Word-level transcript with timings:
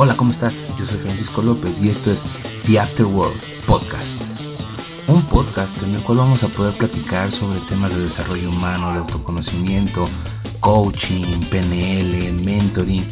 Hola, 0.00 0.16
¿cómo 0.16 0.32
estás? 0.32 0.54
Yo 0.78 0.86
soy 0.86 0.98
Francisco 0.98 1.42
López 1.42 1.74
y 1.82 1.88
esto 1.88 2.12
es 2.12 2.18
The 2.66 2.78
Afterworld 2.78 3.40
Podcast. 3.66 4.06
Un 5.08 5.26
podcast 5.26 5.76
en 5.82 5.96
el 5.96 6.04
cual 6.04 6.18
vamos 6.18 6.40
a 6.40 6.48
poder 6.50 6.78
platicar 6.78 7.32
sobre 7.32 7.58
temas 7.62 7.90
de 7.90 8.08
desarrollo 8.08 8.48
humano, 8.48 8.92
de 8.92 8.98
autoconocimiento, 9.00 10.08
coaching, 10.60 11.40
PNL, 11.50 12.32
mentoring 12.32 13.10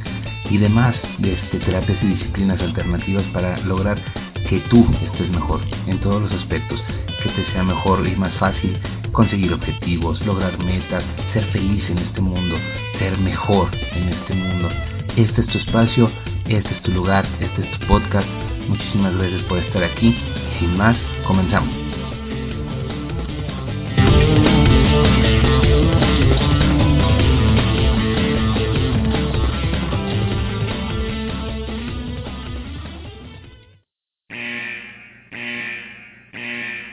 y 0.48 0.58
demás 0.58 0.94
de 1.18 1.32
este, 1.32 1.58
terapias 1.58 2.00
y 2.04 2.06
disciplinas 2.06 2.60
alternativas 2.60 3.24
para 3.32 3.58
lograr 3.62 4.00
que 4.48 4.60
tú 4.70 4.86
estés 5.06 5.28
mejor 5.28 5.62
en 5.88 5.98
todos 5.98 6.22
los 6.22 6.32
aspectos, 6.40 6.80
que 7.20 7.30
te 7.30 7.50
sea 7.50 7.64
mejor 7.64 8.06
y 8.06 8.14
más 8.14 8.32
fácil 8.34 8.78
conseguir 9.10 9.52
objetivos, 9.52 10.24
lograr 10.24 10.56
metas, 10.62 11.02
ser 11.32 11.46
feliz 11.46 11.82
en 11.90 11.98
este 11.98 12.20
mundo, 12.20 12.54
ser 13.00 13.18
mejor 13.18 13.74
en 13.74 14.10
este 14.10 14.34
mundo. 14.34 14.68
Este 15.16 15.40
es 15.40 15.46
tu 15.48 15.58
espacio, 15.58 16.12
este 16.48 16.74
es 16.74 16.82
tu 16.82 16.92
lugar, 16.92 17.26
este 17.40 17.62
es 17.62 17.78
tu 17.78 17.86
podcast. 17.86 18.28
Muchísimas 18.68 19.16
gracias 19.16 19.42
por 19.42 19.58
estar 19.58 19.82
aquí. 19.82 20.16
Sin 20.58 20.76
más, 20.76 20.96
comenzamos. 21.26 21.74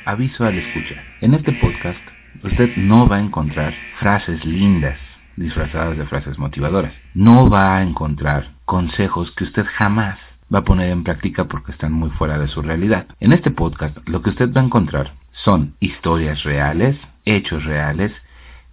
Aviso 0.05 0.45
al 0.45 0.57
escucha. 0.57 1.01
En 1.21 1.33
este 1.33 1.53
podcast 1.53 1.99
usted 2.43 2.75
no 2.75 3.07
va 3.07 3.17
a 3.17 3.21
encontrar 3.21 3.73
frases 3.99 4.43
lindas 4.45 4.99
disfrazadas 5.37 5.97
de 5.97 6.05
frases 6.05 6.37
motivadoras. 6.37 6.93
No 7.13 7.49
va 7.49 7.77
a 7.77 7.81
encontrar 7.81 8.52
consejos 8.65 9.31
que 9.31 9.43
usted 9.43 9.65
jamás 9.77 10.17
va 10.53 10.59
a 10.59 10.63
poner 10.63 10.89
en 10.91 11.03
práctica 11.03 11.45
porque 11.45 11.71
están 11.71 11.93
muy 11.93 12.09
fuera 12.11 12.37
de 12.37 12.47
su 12.47 12.61
realidad. 12.61 13.07
En 13.19 13.33
este 13.33 13.51
podcast 13.51 13.97
lo 14.07 14.21
que 14.21 14.29
usted 14.29 14.53
va 14.53 14.61
a 14.61 14.65
encontrar 14.65 15.13
son 15.43 15.73
historias 15.79 16.43
reales, 16.43 16.97
hechos 17.25 17.63
reales 17.65 18.11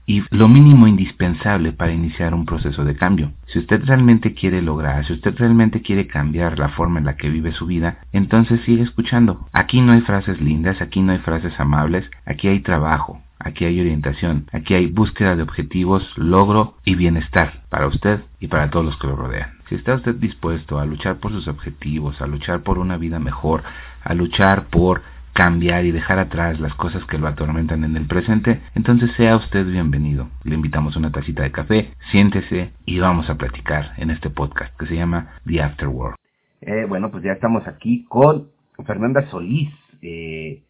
y 0.07 0.25
lo 0.31 0.49
mínimo 0.49 0.89
indispensable 0.89 1.73
para 1.73 1.93
iniciar 1.93 2.35
un 2.35 2.45
proceso 2.45 2.85
de 2.85 2.97
cambio. 2.97 3.33
Si 3.47 3.61
usted 3.61 3.85
realmente 3.85 4.35
quiere 4.35 4.61
lograr, 4.61 5.07
si 5.07 5.13
usted 5.13 5.37
realmente 5.39 5.83
quiere 5.83 6.07
cambiar 6.07 6.59
la 6.59 6.71
forma 6.71 6.99
en 6.99 7.07
la 7.07 7.17
que 7.17 7.31
vive 7.31 7.53
su 7.53 7.67
vida, 7.67 7.99
entonces 8.13 8.61
sigue 8.63 8.83
escuchando. 8.83 9.47
Aquí 9.53 9.81
no 9.81 9.93
hay 9.93 10.01
frases 10.01 10.41
lindas, 10.41 10.81
aquí 10.81 11.01
no 11.01 11.13
hay 11.13 11.19
frases 11.19 11.59
amables, 11.61 12.11
aquí 12.27 12.49
hay 12.49 12.61
trabajo, 12.61 13.23
aquí 13.41 13.65
hay 13.65 13.81
orientación, 13.81 14.47
aquí 14.53 14.75
hay 14.75 14.87
búsqueda 14.87 15.35
de 15.35 15.43
objetivos, 15.43 16.03
logro 16.17 16.77
y 16.85 16.95
bienestar 16.95 17.63
para 17.69 17.89
usted 17.89 18.21
y 18.39 18.47
para 18.47 18.71
todos 18.71 18.87
los 18.87 18.97
que 18.99 19.09
lo 19.09 19.17
rodean. 19.17 19.51
Si 19.69 19.75
está 19.75 19.95
usted 19.95 20.15
dispuesto 20.15 20.79
a 20.79 20.87
luchar 20.87 21.19
por 21.19 21.33
sus 21.33 21.49
objetivos, 21.49 22.21
a 22.21 22.27
luchar 22.27 22.63
por 22.63 22.79
una 22.79 22.97
vida 22.97 23.19
mejor, 23.19 23.63
a 24.05 24.15
luchar 24.15 24.67
por 24.67 25.03
cambiar 25.33 25.85
y 25.85 25.93
dejar 25.93 26.19
atrás 26.19 26.61
las 26.61 26.75
cosas 26.75 27.05
que 27.05 27.19
lo 27.19 27.29
atormentan 27.29 27.85
en 27.85 27.97
el 27.97 28.07
presente, 28.07 28.61
entonces 28.75 29.11
sea 29.17 29.37
usted 29.37 29.65
bienvenido. 29.65 30.29
Le 30.45 30.55
invitamos 30.55 30.97
una 30.97 31.13
tacita 31.13 31.43
de 31.43 31.53
café, 31.53 31.95
siéntese 32.11 32.73
y 32.85 32.99
vamos 32.99 33.31
a 33.31 33.37
platicar 33.37 33.93
en 33.97 34.11
este 34.11 34.29
podcast 34.29 34.77
que 34.79 34.87
se 34.87 34.97
llama 34.97 35.35
The 35.47 35.63
Afterworld. 35.63 36.17
Eh, 36.63 36.85
bueno, 36.89 37.11
pues 37.11 37.23
ya 37.23 37.33
estamos 37.33 37.67
aquí 37.67 38.05
con 38.05 38.49
Fernanda 38.87 39.31
Solís, 39.31 39.71
eh, 40.03 40.63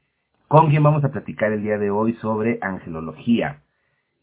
con 0.50 0.68
quien 0.68 0.82
vamos 0.82 1.04
a 1.04 1.12
platicar 1.12 1.52
el 1.52 1.62
día 1.62 1.78
de 1.78 1.92
hoy 1.92 2.14
sobre 2.14 2.58
angelología. 2.60 3.62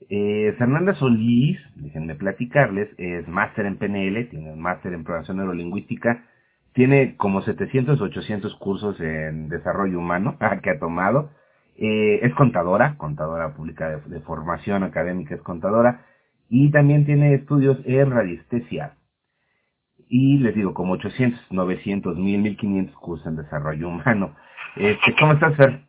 Eh, 0.09 0.53
Fernanda 0.57 0.93
Solís, 0.95 1.57
déjenme 1.75 2.15
platicarles, 2.15 2.89
es 2.97 3.25
máster 3.29 3.65
en 3.65 3.77
PNL, 3.77 4.27
tiene 4.29 4.51
un 4.51 4.59
máster 4.59 4.91
en 4.91 5.05
programación 5.05 5.37
neurolingüística, 5.37 6.25
tiene 6.73 7.15
como 7.15 7.43
700 7.43 8.01
800 8.01 8.55
cursos 8.55 8.99
en 8.99 9.47
desarrollo 9.47 9.99
humano 9.99 10.37
que 10.63 10.71
ha 10.71 10.79
tomado. 10.79 11.29
Eh, 11.77 12.19
es 12.21 12.33
contadora, 12.35 12.97
contadora 12.97 13.55
pública 13.55 14.01
de, 14.05 14.19
formación 14.19 14.83
académica, 14.83 15.33
es 15.33 15.41
contadora. 15.41 16.05
Y 16.49 16.71
también 16.71 17.05
tiene 17.05 17.35
estudios 17.35 17.77
en 17.85 18.11
radiestesia. 18.11 18.97
Y 20.09 20.39
les 20.39 20.53
digo, 20.55 20.73
como 20.73 20.91
800, 20.95 21.53
900, 21.53 22.17
1000, 22.17 22.41
1500 22.41 22.95
cursos 22.97 23.27
en 23.27 23.37
desarrollo 23.37 23.87
humano. 23.87 24.35
Este, 24.75 25.15
¿Cómo 25.17 25.31
estás, 25.31 25.55
Fer? 25.55 25.87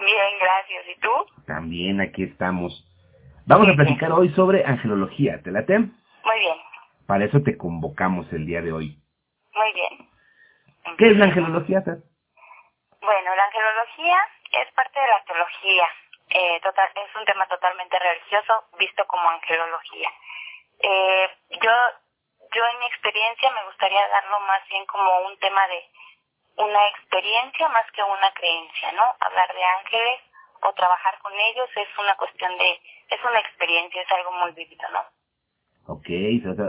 Bien, 0.00 0.32
gracias. 0.40 0.84
¿Y 0.96 1.00
tú? 1.00 1.10
También 1.50 2.00
aquí 2.00 2.22
estamos. 2.22 2.86
Vamos 3.44 3.66
a 3.66 3.74
platicar 3.74 4.12
hoy 4.12 4.28
sobre 4.38 4.64
angelología. 4.64 5.42
¿Te 5.42 5.50
late? 5.50 5.80
Muy 5.80 6.38
bien. 6.38 6.56
Para 7.08 7.24
eso 7.24 7.42
te 7.42 7.58
convocamos 7.58 8.32
el 8.32 8.46
día 8.46 8.62
de 8.62 8.70
hoy. 8.70 8.94
Muy 9.52 9.72
bien. 9.72 10.08
¿Qué 10.96 11.10
es 11.10 11.16
la 11.16 11.24
angelología, 11.24 11.82
Fer? 11.82 11.98
Bueno, 13.02 13.34
la 13.34 13.44
angelología 13.50 14.16
es 14.62 14.72
parte 14.74 15.00
de 15.00 15.08
la 15.08 15.24
teología. 15.26 15.88
Eh, 16.30 16.60
total, 16.62 16.86
es 16.94 17.16
un 17.18 17.24
tema 17.24 17.44
totalmente 17.48 17.98
religioso 17.98 18.70
visto 18.78 19.04
como 19.08 19.28
angelología. 19.30 20.08
Eh, 20.78 21.30
yo, 21.50 21.72
yo 22.54 22.62
en 22.62 22.78
mi 22.78 22.86
experiencia 22.86 23.50
me 23.50 23.66
gustaría 23.66 24.06
darlo 24.06 24.38
más 24.46 24.62
bien 24.68 24.86
como 24.86 25.26
un 25.26 25.36
tema 25.40 25.66
de 25.66 25.82
una 26.62 26.86
experiencia 26.94 27.68
más 27.70 27.90
que 27.90 28.04
una 28.04 28.30
creencia, 28.34 28.92
¿no? 28.92 29.02
Hablar 29.18 29.52
de 29.52 29.64
ángeles 29.64 30.29
o 30.62 30.72
trabajar 30.74 31.18
con 31.20 31.32
ellos 31.32 31.68
es 31.76 31.88
una 31.98 32.16
cuestión 32.16 32.56
de, 32.58 32.80
es 33.08 33.24
una 33.24 33.40
experiencia, 33.40 34.02
es 34.02 34.12
algo 34.12 34.32
muy 34.32 34.52
vivido, 34.52 34.88
¿no? 34.92 35.00
Ok, 35.86 36.08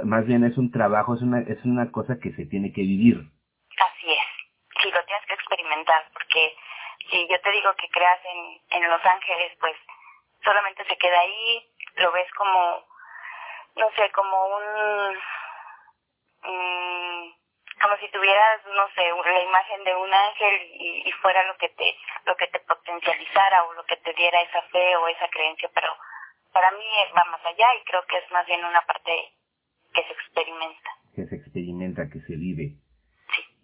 más 0.06 0.26
bien 0.26 0.44
es 0.44 0.58
un 0.58 0.72
trabajo, 0.72 1.16
es 1.16 1.22
una, 1.22 1.42
es 1.42 1.64
una 1.64 1.92
cosa 1.92 2.18
que 2.20 2.32
se 2.32 2.46
tiene 2.46 2.74
que 2.74 2.82
vivir. 2.82 3.18
Así 3.78 4.12
es, 4.12 4.82
sí, 4.82 4.92
lo 4.92 5.04
tienes 5.06 5.26
que 5.28 5.34
experimentar, 5.34 6.06
porque 6.14 6.56
si 7.10 7.28
yo 7.28 7.40
te 7.42 7.52
digo 7.52 7.74
que 7.76 7.90
creas 7.90 8.20
en, 8.26 8.62
en 8.82 8.90
Los 8.90 9.06
Ángeles, 9.06 9.52
pues 9.60 9.76
solamente 10.44 10.84
se 10.86 10.98
queda 10.98 11.20
ahí, 11.20 11.70
lo 11.98 12.12
ves 12.12 12.32
como, 12.34 12.86
no 13.76 13.92
sé, 13.96 14.10
como 14.12 14.48
un, 14.58 15.18
como 17.82 17.98
si 17.98 18.10
tuvieras, 18.10 18.62
no 18.66 18.88
sé, 18.96 19.02
la 19.10 19.44
imagen 19.44 19.84
de 19.84 19.96
un 19.96 20.14
ángel 20.14 20.62
y, 20.74 21.04
y, 21.08 21.12
fuera 21.14 21.44
lo 21.48 21.58
que 21.58 21.70
te, 21.70 21.96
lo 22.26 22.36
que 22.36 22.48
te 22.48 22.60
potencializara 22.60 23.64
o 23.66 23.74
lo 23.74 23.84
que 23.86 23.98
te 23.98 24.14
diera 24.14 24.42
esa 24.42 24.62
fe 24.64 24.96
o 24.98 25.08
esa 25.08 25.28
creencia, 25.30 25.70
pero 25.74 25.96
para 26.54 26.72
mí 26.72 26.86
va 27.18 27.24
más 27.26 27.46
allá 27.46 27.68
y 27.76 27.84
creo 27.86 28.06
que 28.06 28.18
es 28.18 28.32
más 28.32 28.46
bien 28.46 28.64
una 28.64 28.82
parte 28.82 29.12
que 29.94 30.04
se 30.04 30.14
experimenta. 30.14 30.90
Que 31.16 31.26
se 31.26 31.36
experimenta, 31.36 32.10
que 32.12 32.20
se 32.22 32.36
vive. 32.36 32.78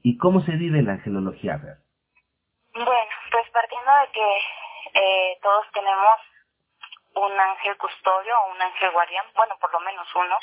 ¿Y 0.04 0.18
cómo 0.18 0.42
se 0.42 0.52
vive 0.52 0.82
la 0.82 0.94
angelología? 0.94 1.58
Ver? 1.58 1.78
Bueno, 2.74 3.12
pues 3.32 3.50
partiendo 3.52 3.92
de 3.92 4.12
que 4.12 4.38
eh, 4.94 5.38
todos 5.42 5.66
tenemos 5.74 6.20
un 7.16 7.40
ángel 7.40 7.78
custodio 7.78 8.34
o 8.40 8.52
un 8.52 8.62
ángel 8.62 8.92
guardián, 8.92 9.26
bueno, 9.36 9.58
por 9.60 9.72
lo 9.74 9.80
menos 9.82 10.08
uno, 10.16 10.38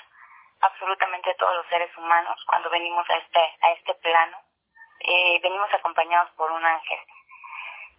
absolutamente 0.64 1.34
todos 1.34 1.54
los 1.56 1.66
seres 1.66 1.91
humanos 1.97 2.42
cuando 2.47 2.70
venimos 2.70 3.08
a 3.08 3.16
este, 3.16 3.41
a 3.60 3.72
este 3.72 3.94
plano, 3.94 4.38
eh, 5.00 5.41
venimos 5.42 5.72
acompañados 5.72 6.30
por 6.32 6.50
un 6.50 6.64
ángel. 6.64 6.98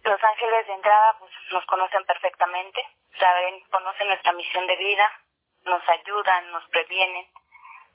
Los 0.02 0.22
ángeles 0.22 0.66
de 0.66 0.74
entrada 0.74 1.16
pues, 1.18 1.32
nos 1.52 1.64
conocen 1.66 2.04
perfectamente, 2.04 2.86
saben, 3.18 3.60
conocen 3.70 4.08
nuestra 4.08 4.32
misión 4.32 4.66
de 4.66 4.76
vida, 4.76 5.10
nos 5.64 5.88
ayudan, 5.88 6.50
nos 6.52 6.66
previenen, 6.68 7.26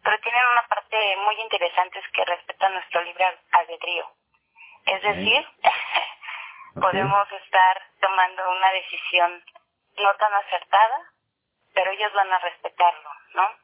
pero 0.04 0.20
tienen 0.20 0.46
una 0.48 0.68
parte 0.68 1.16
muy 1.18 1.40
interesante 1.42 2.00
es 2.00 2.08
que 2.12 2.26
respetan 2.26 2.74
nuestro 2.74 3.02
libre 3.04 3.40
albedrío. 3.52 4.12
Es 4.86 5.02
decir, 5.02 5.48
podemos 6.82 7.32
estar 7.32 7.82
tomando 8.00 8.50
una 8.50 8.72
decisión 8.72 9.44
no 9.98 10.16
tan 10.16 10.34
acertada, 10.34 11.12
pero 11.74 11.92
ellos 11.92 12.12
van 12.14 12.32
a 12.34 12.40
respetarlo, 12.40 13.10
¿no? 13.36 13.61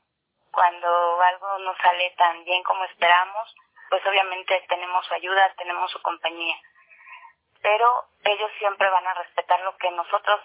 Cuando 0.58 1.22
algo 1.22 1.60
no 1.60 1.72
sale 1.78 2.16
tan 2.18 2.44
bien 2.44 2.64
como 2.64 2.84
esperamos, 2.86 3.56
pues 3.92 4.02
obviamente 4.08 4.60
tenemos 4.68 5.06
su 5.06 5.14
ayuda, 5.14 5.54
tenemos 5.56 5.92
su 5.92 6.02
compañía. 6.02 6.56
Pero 7.62 7.86
ellos 8.26 8.50
siempre 8.58 8.90
van 8.90 9.06
a 9.06 9.14
respetar 9.14 9.62
lo 9.62 9.78
que 9.78 9.92
nosotros 9.92 10.40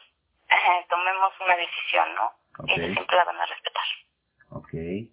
tomemos 0.91 1.33
una 1.41 1.57
decisión, 1.57 2.15
¿no? 2.15 2.31
Ellos 2.69 2.93
siempre 2.93 3.17
la 3.17 3.25
van 3.25 3.41
a 3.41 3.47
respetar. 3.47 3.85
Okay. 4.51 5.11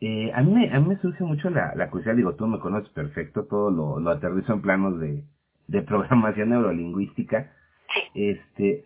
Eh, 0.00 0.30
a, 0.32 0.40
mí 0.42 0.52
me, 0.52 0.72
a 0.72 0.78
mí 0.78 0.86
me 0.86 1.00
surge 1.00 1.24
mucho 1.24 1.50
la, 1.50 1.74
la 1.74 1.90
curiosidad, 1.90 2.14
digo, 2.14 2.36
tú 2.36 2.46
me 2.46 2.60
conoces 2.60 2.90
perfecto, 2.90 3.48
todo 3.50 3.72
lo, 3.72 3.98
lo 3.98 4.10
aterrizo 4.10 4.52
en 4.52 4.62
planos 4.62 5.00
de, 5.00 5.24
de 5.66 5.82
programación 5.90 6.50
neurolingüística. 6.50 7.52
Este, 8.14 8.84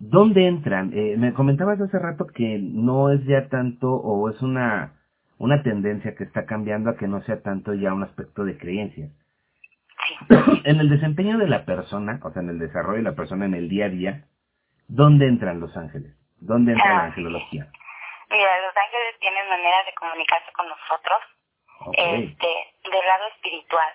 ¿Dónde 0.00 0.46
entran? 0.46 0.92
Eh, 0.94 1.16
me 1.18 1.32
comentabas 1.34 1.80
hace 1.80 1.98
rato 1.98 2.26
que 2.26 2.58
no 2.60 3.10
es 3.10 3.24
ya 3.24 3.48
tanto, 3.48 3.92
o 3.92 4.30
es 4.30 4.40
una, 4.42 4.94
una 5.38 5.62
tendencia 5.62 6.14
que 6.14 6.24
está 6.24 6.46
cambiando 6.46 6.90
a 6.90 6.96
que 6.96 7.08
no 7.08 7.20
sea 7.22 7.42
tanto 7.42 7.74
ya 7.74 7.92
un 7.92 8.04
aspecto 8.04 8.44
de 8.44 8.56
creencias. 8.56 9.10
en 10.64 10.80
el 10.80 10.88
desempeño 10.88 11.38
de 11.38 11.48
la 11.48 11.64
persona, 11.64 12.20
o 12.22 12.30
sea, 12.30 12.42
en 12.42 12.50
el 12.50 12.58
desarrollo 12.58 12.98
de 12.98 13.10
la 13.10 13.16
persona 13.16 13.44
en 13.44 13.54
el 13.54 13.68
día 13.68 13.86
a 13.86 13.88
día, 13.88 14.24
¿dónde 14.86 15.26
entran 15.26 15.60
los 15.60 15.76
ángeles? 15.76 16.14
¿Dónde 16.40 16.72
entra 16.72 16.88
la 16.88 17.00
ah, 17.00 17.06
angelología? 17.06 17.68
Mira, 18.30 18.60
los 18.60 18.76
ángeles 18.76 19.18
tienen 19.20 19.48
maneras 19.48 19.86
de 19.86 19.94
comunicarse 19.94 20.52
con 20.52 20.68
nosotros 20.68 21.18
este, 21.92 22.48
del 22.84 23.06
lado 23.06 23.26
espiritual. 23.34 23.92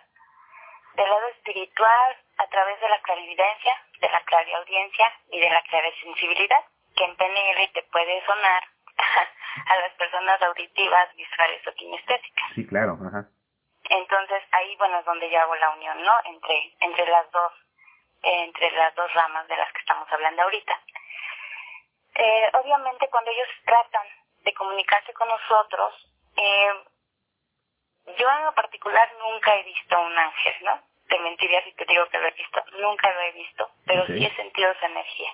Del 0.97 1.09
lado 1.09 1.27
espiritual, 1.37 2.15
a 2.37 2.47
través 2.47 2.79
de 2.79 2.89
la 2.89 2.99
clarividencia, 3.01 3.73
de 3.99 4.09
la 4.09 4.21
clariaudiencia 4.21 5.11
y 5.31 5.39
de 5.39 5.49
la 5.49 5.63
sensibilidad, 6.01 6.63
que 6.95 7.03
en 7.03 7.15
PNL 7.15 7.71
te 7.73 7.83
puede 7.83 8.25
sonar 8.25 8.63
a 9.67 9.75
las 9.77 9.93
personas 9.93 10.41
auditivas, 10.41 11.15
visuales 11.15 11.67
o 11.67 11.73
kinestésicas. 11.73 12.51
Sí, 12.55 12.67
claro, 12.67 12.97
ajá. 13.05 13.29
Entonces 13.89 14.41
ahí, 14.51 14.75
bueno, 14.77 14.99
es 14.99 15.05
donde 15.05 15.29
yo 15.29 15.39
hago 15.41 15.55
la 15.55 15.69
unión, 15.71 16.01
¿no? 16.03 16.13
Entre, 16.25 16.73
entre 16.79 17.05
las 17.07 17.29
dos, 17.31 17.53
entre 18.21 18.71
las 18.71 18.95
dos 18.95 19.11
ramas 19.13 19.47
de 19.47 19.57
las 19.57 19.71
que 19.73 19.79
estamos 19.79 20.11
hablando 20.11 20.43
ahorita. 20.43 20.79
Eh, 22.15 22.51
obviamente 22.53 23.09
cuando 23.09 23.31
ellos 23.31 23.47
tratan 23.65 24.07
de 24.43 24.53
comunicarse 24.53 25.13
con 25.13 25.27
nosotros, 25.27 25.93
eh, 26.37 26.73
yo 28.17 28.29
en 28.29 28.45
lo 28.45 28.53
particular 28.53 29.09
nunca 29.19 29.55
he 29.55 29.63
visto 29.63 29.99
un 29.99 30.17
ángel, 30.17 30.55
¿no? 30.61 30.81
Te 31.13 31.19
mentiría 31.19 31.63
si 31.63 31.71
te 31.73 31.85
digo 31.85 32.07
que 32.07 32.17
lo 32.17 32.25
he 32.25 32.31
visto, 32.31 32.63
nunca 32.79 33.13
lo 33.13 33.21
he 33.21 33.31
visto, 33.33 33.69
pero 33.85 34.03
sí 34.07 34.25
he 34.25 34.35
sentido 34.35 34.71
esa 34.71 34.87
energía. 34.87 35.29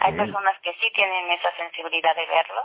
Hay 0.00 0.16
personas 0.16 0.58
que 0.62 0.74
sí 0.74 0.90
tienen 0.92 1.30
esa 1.30 1.54
sensibilidad 1.54 2.16
de 2.16 2.26
verlo. 2.26 2.64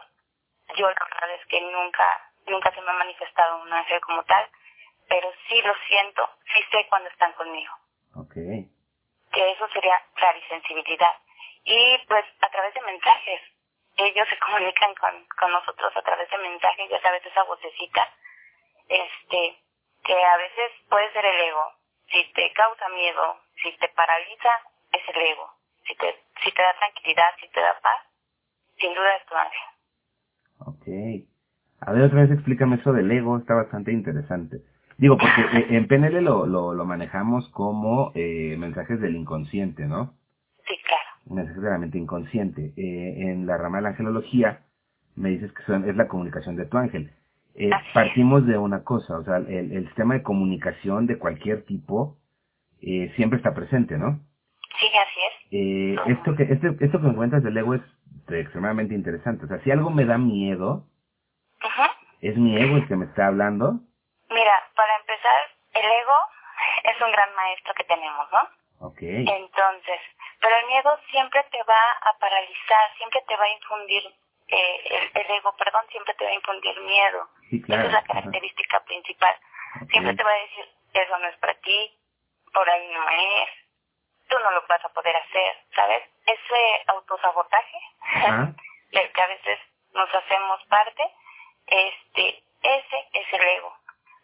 Yo 0.76 0.90
la 0.90 1.06
verdad 1.06 1.36
es 1.40 1.46
que 1.46 1.62
nunca, 1.62 2.32
nunca 2.48 2.74
se 2.74 2.82
me 2.82 2.90
ha 2.90 2.94
manifestado 2.94 3.62
un 3.62 3.72
ángel 3.72 4.02
como 4.02 4.24
tal, 4.24 4.50
pero 5.08 5.32
sí 5.48 5.62
lo 5.62 5.72
siento, 5.88 6.28
sí 6.52 6.64
sé 6.72 6.88
cuando 6.90 7.10
están 7.10 7.32
conmigo. 7.34 7.72
Okay. 8.26 8.66
Que 9.32 9.52
eso 9.52 9.68
sería 9.70 10.02
clarisensibilidad. 10.16 11.14
Y 11.64 12.00
pues 12.08 12.26
a 12.42 12.50
través 12.50 12.74
de 12.74 12.82
mensajes, 12.82 13.42
ellos 13.98 14.28
se 14.30 14.40
comunican 14.40 14.96
con, 14.96 15.28
con 15.40 15.52
nosotros 15.52 15.96
a 15.96 16.02
través 16.02 16.28
de 16.32 16.40
mensajes, 16.40 16.90
ya 16.90 17.00
sabes, 17.02 17.24
esa 17.24 17.44
vocecita, 17.44 18.12
este, 18.90 19.60
que 20.04 20.26
a 20.26 20.38
veces 20.38 20.72
puede 20.90 21.14
ser 21.14 21.24
el 21.24 21.40
ego. 21.40 21.77
Si 22.12 22.34
te 22.34 22.52
causa 22.54 22.88
miedo, 22.90 23.38
si 23.62 23.72
te 23.80 23.90
paraliza, 23.90 24.50
es 24.92 25.02
el 25.16 25.22
ego. 25.22 25.50
Si 25.86 25.96
te, 25.96 26.16
si 26.44 26.52
te 26.52 26.62
da 26.62 26.74
tranquilidad, 26.80 27.30
si 27.42 27.48
te 27.50 27.60
da 27.60 27.74
paz, 27.82 28.02
sin 28.80 28.94
duda 28.94 29.16
es 29.16 29.26
tu 29.26 29.36
ángel. 29.36 29.68
Ok. 30.60 31.28
A 31.82 31.92
ver, 31.92 32.04
otra 32.04 32.22
vez 32.22 32.32
explícame 32.32 32.78
eso 32.78 32.92
del 32.92 33.12
ego, 33.12 33.38
está 33.38 33.54
bastante 33.54 33.92
interesante. 33.92 34.62
Digo, 34.98 35.18
porque 35.18 35.42
eh, 35.54 35.68
en 35.78 35.88
PNL 35.88 36.22
lo, 36.24 36.46
lo, 36.46 36.74
lo 36.74 36.86
manejamos 36.86 37.48
como 37.50 38.12
eh, 38.16 38.56
mensajes 38.58 39.00
del 39.00 39.16
inconsciente, 39.16 39.86
¿no? 39.86 40.14
Sí, 40.68 40.76
claro. 40.84 41.36
Mensajes 41.36 41.62
de 41.62 41.70
la 41.70 41.78
mente 41.78 41.98
inconsciente. 41.98 42.74
Eh, 42.76 43.30
en 43.32 43.46
la 43.46 43.58
rama 43.58 43.78
de 43.78 43.84
la 43.84 43.90
angelología 43.90 44.62
me 45.16 45.30
dices 45.30 45.52
que 45.54 45.64
son, 45.64 45.88
es 45.90 45.96
la 45.96 46.08
comunicación 46.08 46.56
de 46.56 46.66
tu 46.66 46.78
ángel. 46.78 47.12
Eh, 47.60 47.72
partimos 47.92 48.46
de 48.46 48.56
una 48.56 48.84
cosa, 48.84 49.18
o 49.18 49.24
sea, 49.24 49.38
el, 49.38 49.72
el, 49.72 49.86
sistema 49.88 50.14
de 50.14 50.22
comunicación 50.22 51.08
de 51.08 51.18
cualquier 51.18 51.66
tipo 51.66 52.16
eh, 52.82 53.12
siempre 53.16 53.38
está 53.38 53.56
presente, 53.56 53.98
¿no? 53.98 54.20
Sí, 54.80 54.86
así 54.96 55.20
es. 55.26 55.48
Eh, 55.52 55.96
esto, 56.06 56.36
que, 56.36 56.44
este, 56.44 56.68
esto 56.86 57.02
que 57.02 57.08
me 57.08 57.16
cuentas 57.16 57.42
del 57.42 57.58
ego 57.58 57.74
es 57.74 57.82
extremadamente 58.30 58.94
interesante. 58.94 59.46
O 59.46 59.48
sea, 59.48 59.60
si 59.64 59.72
algo 59.72 59.90
me 59.90 60.06
da 60.06 60.20
miedo, 60.20 60.86
¿es 62.22 62.38
mi 62.38 62.56
ego 62.62 62.78
el 62.78 62.88
que 62.88 62.96
me 62.96 63.06
está 63.06 63.26
hablando? 63.26 63.80
Mira, 64.30 64.54
para 64.76 64.96
empezar, 64.98 65.42
el 65.74 65.86
ego 65.86 66.18
es 66.84 67.02
un 67.02 67.12
gran 67.12 67.34
maestro 67.34 67.74
que 67.74 67.86
tenemos, 67.86 68.28
¿no? 68.32 68.88
Ok. 68.88 69.02
Entonces, 69.02 70.00
pero 70.40 70.54
el 70.62 70.68
miedo 70.68 70.92
siempre 71.10 71.44
te 71.52 71.58
va 71.64 71.82
a 72.06 72.20
paralizar, 72.20 72.86
siempre 72.98 73.20
te 73.28 73.36
va 73.36 73.46
a 73.46 73.54
infundir, 73.54 74.04
eh, 74.48 75.10
el, 75.14 75.32
ego, 75.32 75.56
perdón, 75.58 75.86
siempre 75.90 76.14
te 76.14 76.24
va 76.24 76.32
a 76.32 76.36
infundir 76.36 76.80
miedo. 76.82 77.30
Sí, 77.50 77.62
claro. 77.62 77.88
Esa 77.88 77.88
es 77.88 77.94
la 77.94 78.14
característica 78.14 78.80
principal. 78.86 79.36
Siempre 79.92 80.16
te 80.16 80.24
va 80.24 80.32
a 80.32 80.42
decir, 80.42 80.66
eso 80.94 81.18
no 81.20 81.28
es 81.28 81.38
para 81.38 81.54
ti, 81.56 82.00
por 82.54 82.70
ahí 82.70 82.88
no 82.88 83.10
es, 83.10 83.50
tú 84.28 84.40
no 84.40 84.52
lo 84.52 84.66
vas 84.68 84.84
a 84.84 84.90
poder 84.90 85.16
hacer, 85.16 85.58
¿sabes? 85.76 86.04
Ese 86.26 86.84
autosabotaje 86.88 87.78
del 88.92 89.12
que 89.14 89.22
a 89.22 89.28
veces 89.28 89.60
nos 89.94 90.14
hacemos 90.14 90.64
parte, 90.68 91.04
este, 91.68 92.44
ese 92.62 93.08
es 93.14 93.34
el 93.34 93.48
ego. 93.48 93.74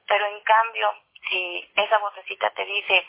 Pero 0.08 0.26
en 0.26 0.42
cambio, 0.42 0.94
si 1.30 1.72
esa 1.76 1.98
vocecita 2.00 2.50
te 2.52 2.66
dice, 2.66 3.06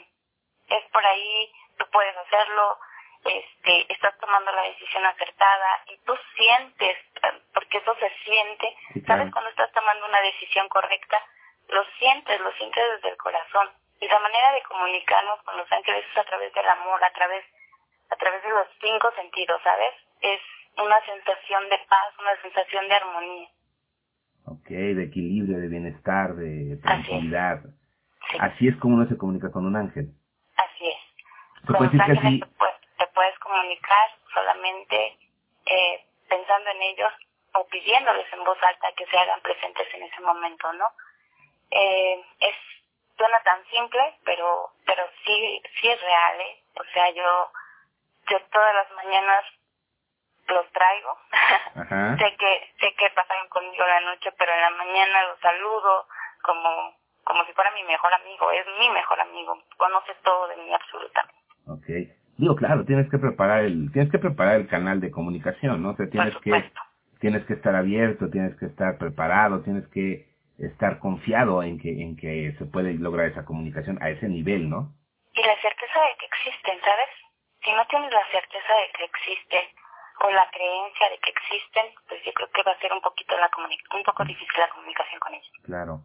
es 0.69 0.85
por 0.91 1.05
ahí, 1.05 1.53
tú 1.79 1.87
puedes 1.91 2.17
hacerlo, 2.17 2.79
este, 3.25 3.93
estás 3.93 4.17
tomando 4.19 4.53
la 4.53 4.63
decisión 4.63 5.05
acertada 5.07 5.71
y 5.89 5.97
tú 6.05 6.13
sientes, 6.37 6.97
porque 7.55 7.79
eso 7.79 7.97
se 7.97 8.11
siente, 8.25 8.77
¿sabes? 9.07 9.33
Cuando 9.33 9.51
estás 9.51 9.73
tomando 9.73 10.07
una 10.07 10.21
decisión 10.21 10.69
correcta, 10.69 11.19
lo 11.69 11.83
sientes, 11.99 12.41
lo 12.41 12.53
sientes 12.53 12.85
desde 12.97 13.09
el 13.11 13.17
corazón. 13.17 13.69
Y 14.01 14.09
la 14.09 14.21
manera 14.21 14.53
de 14.53 14.63
comunicarnos 14.69 15.41
con 15.45 15.57
los 15.57 15.71
ángeles 15.73 16.05
es 16.11 16.19
a 16.19 16.25
través 16.25 16.53
del 16.53 16.69
amor, 16.69 17.03
a 17.03 17.13
través, 17.13 17.45
a 18.11 18.17
través 18.17 18.43
de 18.43 18.51
los 18.51 18.67
cinco 18.81 19.11
sentidos, 19.17 19.61
¿sabes? 19.63 19.95
Es 20.21 20.41
una 20.77 21.01
sensación 21.07 21.69
de 21.71 21.79
paz, 21.89 22.13
una 22.19 22.37
sensación 22.43 22.89
de 22.89 22.95
armonía. 22.95 23.49
Ok, 24.47 24.69
de 24.69 25.05
equilibrio, 25.05 25.59
de 25.59 25.69
bienestar, 25.69 26.35
de 26.35 26.77
tranquilidad. 26.83 27.61
Así 28.41 28.69
es, 28.69 28.77
como 28.77 28.97
uno 28.97 29.09
se 29.09 29.17
comunica 29.17 29.51
con 29.51 29.65
un 29.65 29.77
ángel. 29.77 30.13
Así 30.57 30.89
es. 30.89 31.67
con 31.67 31.87
los 31.87 31.95
ángeles 31.95 32.43
te, 33.05 33.13
puedes, 33.13 33.39
comunicar 33.39 34.11
solamente 34.33 35.19
eh, 35.67 36.05
pensando 36.29 36.71
en 36.71 36.83
ellos 36.83 37.13
o 37.55 37.67
pidiéndoles 37.69 38.27
en 38.33 38.45
voz 38.45 38.59
alta 38.63 38.93
que 38.93 39.07
se 39.07 39.19
hagan 39.19 39.41
presentes 39.41 39.87
en 39.95 40.03
ese 40.03 40.21
momento, 40.23 40.73
¿no? 40.73 40.91
Eh, 41.71 42.25
es 42.41 42.57
suena 43.17 43.41
tan 43.43 43.65
simple, 43.67 44.19
pero 44.25 44.71
pero 44.87 45.05
sí 45.25 45.63
sí 45.81 45.89
es 45.89 46.01
real, 46.01 46.41
¿eh? 46.41 46.63
O 46.77 46.85
sea, 46.93 47.11
yo 47.11 47.53
yo 48.29 48.41
todas 48.53 48.75
las 48.75 48.91
mañanas 48.93 49.45
los 50.49 50.71
traigo. 50.73 51.19
sé 52.19 52.37
que 52.37 52.73
sé 52.81 52.95
que 52.95 53.11
pasan 53.11 53.49
conmigo 53.49 53.87
la 53.87 54.01
noche, 54.01 54.33
pero 54.33 54.53
en 54.53 54.61
la 54.61 54.71
mañana 54.71 55.23
los 55.29 55.41
saludo 55.41 56.09
como 56.43 56.95
como 57.25 57.45
si 57.47 57.53
fuera 57.53 57.71
mi 57.71 57.83
mejor 57.85 58.13
amigo, 58.13 58.51
es 58.51 58.67
mi 58.79 58.91
mejor 58.91 59.19
amigo, 59.21 59.63
conoce 59.79 60.15
todo 60.23 60.49
de 60.49 60.57
mí 60.57 60.75
absolutamente. 60.75 61.45
Okay. 61.67 62.24
Digo, 62.37 62.57
claro, 62.57 62.85
tienes 62.85 63.09
que 63.11 63.19
preparar 63.19 63.65
el 63.65 63.93
tienes 63.93 64.11
que 64.11 64.19
preparar 64.19 64.57
el 64.57 64.67
canal 64.67 65.01
de 65.01 65.11
comunicación, 65.11 65.83
¿no? 65.83 65.91
O 65.91 65.97
sea, 65.97 66.09
tienes 66.09 66.37
que 66.39 66.71
tienes 67.21 67.45
que 67.47 67.55
estar 67.55 67.75
abierto, 67.75 68.29
tienes 68.29 68.57
que 68.57 68.67
estar 68.67 68.99
preparado, 68.99 69.63
tienes 69.63 69.87
que 69.89 70.29
estar 70.59 70.99
confiado 70.99 71.63
en 71.63 71.79
que 71.79 72.03
en 72.03 72.17
que 72.17 72.55
se 72.59 72.67
puede 72.67 72.95
lograr 72.95 73.27
esa 73.27 73.45
comunicación 73.45 74.03
a 74.03 74.11
ese 74.11 74.29
nivel, 74.29 74.69
¿no? 74.69 74.93
Y 75.33 75.43
la 75.43 75.57
certeza 75.63 76.01
de 76.01 76.17
que 76.19 76.27
existen, 76.27 76.81
¿sabes? 76.81 77.11
Si 77.63 77.73
no 77.73 77.87
tienes 77.87 78.13
la 78.13 78.27
certeza 78.31 78.73
de 78.83 78.99
que 78.99 79.05
existen 79.05 79.65
o 80.21 80.31
la 80.31 80.47
creencia 80.51 81.11
de 81.11 81.19
que 81.19 81.31
existen, 81.31 81.87
pues 82.09 82.21
yo 82.25 82.33
creo 82.33 82.51
que 82.51 82.63
va 82.63 82.73
a 82.73 82.81
ser 82.81 82.93
un 82.93 83.01
poquito 83.01 83.37
la 83.39 83.51
un 83.97 84.03
poco 84.03 84.25
difícil 84.25 84.59
la 84.59 84.69
comunicación 84.69 85.21
con 85.21 85.35
ellos. 85.35 85.53
Claro. 85.65 86.03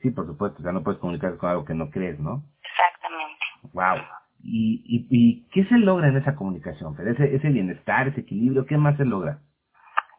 Sí, 0.00 0.10
por 0.10 0.26
supuesto, 0.26 0.58
o 0.60 0.62
sea, 0.62 0.72
no 0.72 0.82
puedes 0.82 1.00
comunicar 1.00 1.36
con 1.36 1.50
algo 1.50 1.64
que 1.64 1.74
no 1.74 1.90
crees, 1.90 2.18
¿no? 2.18 2.42
Exactamente. 2.62 3.44
Wow. 3.72 4.21
¿Y, 4.44 4.82
y, 4.84 5.06
y 5.10 5.48
qué 5.50 5.64
se 5.68 5.78
logra 5.78 6.08
en 6.08 6.16
esa 6.16 6.34
comunicación, 6.34 6.96
Ese, 6.98 7.36
ese 7.36 7.48
bienestar, 7.48 8.08
ese 8.08 8.20
equilibrio, 8.20 8.66
¿qué 8.66 8.76
más 8.76 8.96
se 8.96 9.04
logra? 9.04 9.38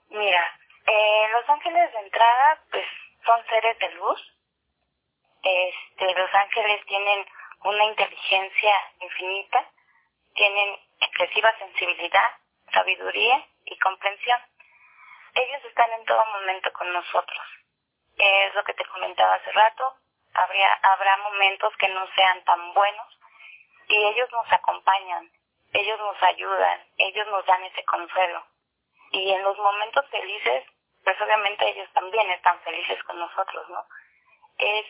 Mira, 0.10 0.44
eh, 0.88 1.28
Los 1.34 1.50
Ángeles 1.50 1.92
de 1.92 2.00
entrada, 2.00 2.64
pues 2.72 2.86
son 3.26 3.40
seres 3.50 3.78
de 3.80 3.90
luz. 3.96 4.20
Este, 5.44 6.06
los 6.18 6.34
ángeles 6.34 6.86
tienen 6.86 7.26
una 7.66 7.84
inteligencia 7.84 8.76
infinita, 9.02 9.66
tienen 10.36 10.80
excesiva 11.02 11.52
sensibilidad, 11.60 12.30
sabiduría 12.72 13.46
y 13.66 13.78
comprensión. 13.80 14.40
Ellos 15.36 15.66
están 15.66 15.92
en 16.00 16.06
todo 16.06 16.24
momento 16.40 16.72
con 16.74 16.94
nosotros. 16.94 17.42
Es 18.18 18.56
lo 18.56 18.64
que 18.64 18.74
te 18.74 18.86
comentaba 18.86 19.36
hace 19.36 19.52
rato. 19.52 19.84
Habría, 20.34 20.74
habrá 20.82 21.18
momentos 21.18 21.74
que 21.78 21.90
no 21.90 22.08
sean 22.16 22.44
tan 22.46 22.74
buenos 22.74 23.20
y 23.94 24.06
ellos 24.06 24.30
nos 24.32 24.52
acompañan, 24.52 25.32
ellos 25.74 26.00
nos 26.00 26.24
ayudan, 26.24 26.80
ellos 26.98 27.28
nos 27.28 27.46
dan 27.46 27.64
ese 27.64 27.84
consuelo. 27.86 28.44
Y 29.12 29.32
en 29.32 29.44
los 29.44 29.58
momentos 29.58 30.06
felices 30.10 30.66
pues 31.04 31.20
obviamente 31.22 31.70
ellos 31.70 31.90
también 31.94 32.30
están 32.32 32.60
felices 32.62 33.02
con 33.04 33.20
nosotros, 33.20 33.70
¿no? 33.70 33.86
Es, 34.58 34.86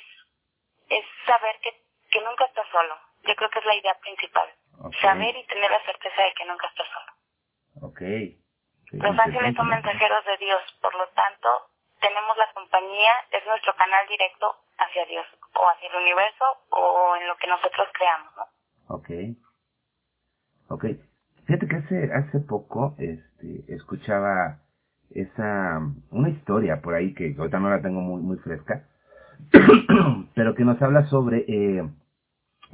es 0.90 1.06
saber 1.26 1.60
que, 1.62 1.74
que 2.12 2.22
nunca 2.22 2.46
estás 2.46 2.68
solo. 2.72 2.96
Yo 3.24 3.36
creo 3.36 3.50
que 3.50 3.60
es 3.60 3.66
la 3.66 3.76
idea 3.76 3.98
principal. 4.00 4.50
Saber 5.02 5.36
y 5.36 5.46
tener 5.46 5.72
la 5.72 5.84
certeza 5.86 6.22
de 6.22 6.34
que 6.34 6.46
nunca 6.46 6.68
estás 6.68 6.88
solo. 6.88 7.88
Ok. 7.88 8.02
Los 8.92 9.18
ángeles 9.18 9.56
son 9.56 9.70
mensajeros 9.70 10.26
de 10.26 10.38
Dios, 10.38 10.62
por 10.82 10.94
lo 10.94 11.08
tanto, 11.10 11.70
tenemos 12.00 12.38
la 12.38 12.52
compañía, 12.54 13.26
es 13.32 13.44
nuestro 13.48 13.76
canal 13.76 14.08
directo 14.08 14.56
hacia 14.78 15.06
Dios, 15.06 15.26
o 15.56 15.68
hacia 15.68 15.90
el 15.90 15.96
universo, 15.96 16.46
o 16.70 17.16
en 17.16 17.28
lo 17.28 17.36
que 17.38 17.48
nosotros 17.48 17.88
creamos, 17.94 18.36
¿no? 18.36 18.46
Ok. 18.88 19.10
Ok. 20.70 20.86
Fíjate 21.46 21.68
que 21.68 21.76
hace, 21.76 22.14
hace 22.14 22.40
poco 22.40 22.96
este, 22.98 23.64
escuchaba 23.68 24.60
esa 25.12 25.80
una 26.10 26.30
historia 26.30 26.82
por 26.82 26.96
ahí 26.96 27.14
que 27.14 27.36
ahorita 27.38 27.60
no 27.60 27.70
la 27.70 27.82
tengo 27.82 28.02
muy 28.02 28.22
muy 28.22 28.38
fresca 28.38 28.88
pero 30.36 30.56
que 30.56 30.64
nos 30.64 30.82
habla 30.82 31.06
sobre 31.08 31.46
eh, 31.48 31.88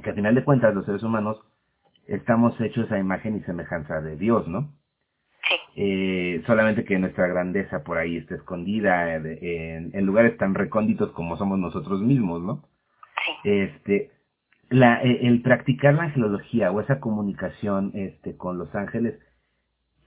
que 0.02 0.10
al 0.10 0.16
final 0.16 0.34
de 0.34 0.44
cuentas 0.44 0.74
los 0.74 0.86
seres 0.86 1.02
humanos 1.02 1.40
estamos 2.06 2.58
hechos 2.60 2.90
a 2.90 2.98
imagen 2.98 3.36
y 3.36 3.40
semejanza 3.42 4.00
de 4.00 4.16
Dios, 4.16 4.48
¿no? 4.48 4.72
Sí. 5.48 5.56
Eh, 5.76 6.42
solamente 6.46 6.84
que 6.84 6.98
nuestra 6.98 7.26
grandeza 7.26 7.82
por 7.84 7.98
ahí 7.98 8.16
está 8.16 8.34
escondida 8.34 9.14
en, 9.14 9.90
en, 9.92 10.06
lugares 10.06 10.36
tan 10.36 10.54
recónditos 10.54 11.12
como 11.12 11.36
somos 11.36 11.58
nosotros 11.58 12.00
mismos, 12.02 12.42
¿no? 12.42 12.62
Sí. 13.42 13.50
Este, 13.50 14.10
eh, 14.70 15.26
el 15.26 15.42
practicar 15.42 15.94
la 15.94 16.04
angelología 16.04 16.70
o 16.70 16.80
esa 16.80 17.00
comunicación 17.00 17.90
este, 17.94 18.36
con 18.36 18.56
los 18.56 18.72
ángeles, 18.74 19.18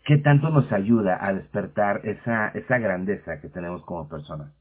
¿qué 0.05 0.17
tanto 0.17 0.47
nos 0.49 0.71
ayuda 0.71 1.19
a 1.19 1.33
despertar 1.33 1.99
esa, 2.05 2.47
esa 2.55 2.77
grandeza 2.77 3.41
que 3.41 3.49
tenemos 3.49 3.83
como 3.83 4.07
personas? 4.07 4.55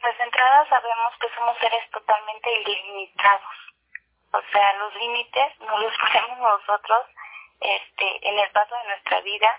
Pues 0.00 0.16
de 0.18 0.22
entrada 0.22 0.68
sabemos 0.68 1.12
que 1.20 1.26
somos 1.34 1.58
seres 1.58 1.82
totalmente 1.90 2.48
ilimitados. 2.62 3.58
O 4.30 4.40
sea, 4.52 4.78
los 4.78 4.94
límites 4.94 5.50
no 5.66 5.78
los 5.78 5.92
ponemos 5.98 6.38
nosotros 6.38 7.00
este, 7.58 8.28
en 8.28 8.38
el 8.38 8.50
paso 8.52 8.74
de 8.76 8.88
nuestra 8.88 9.20
vida 9.22 9.50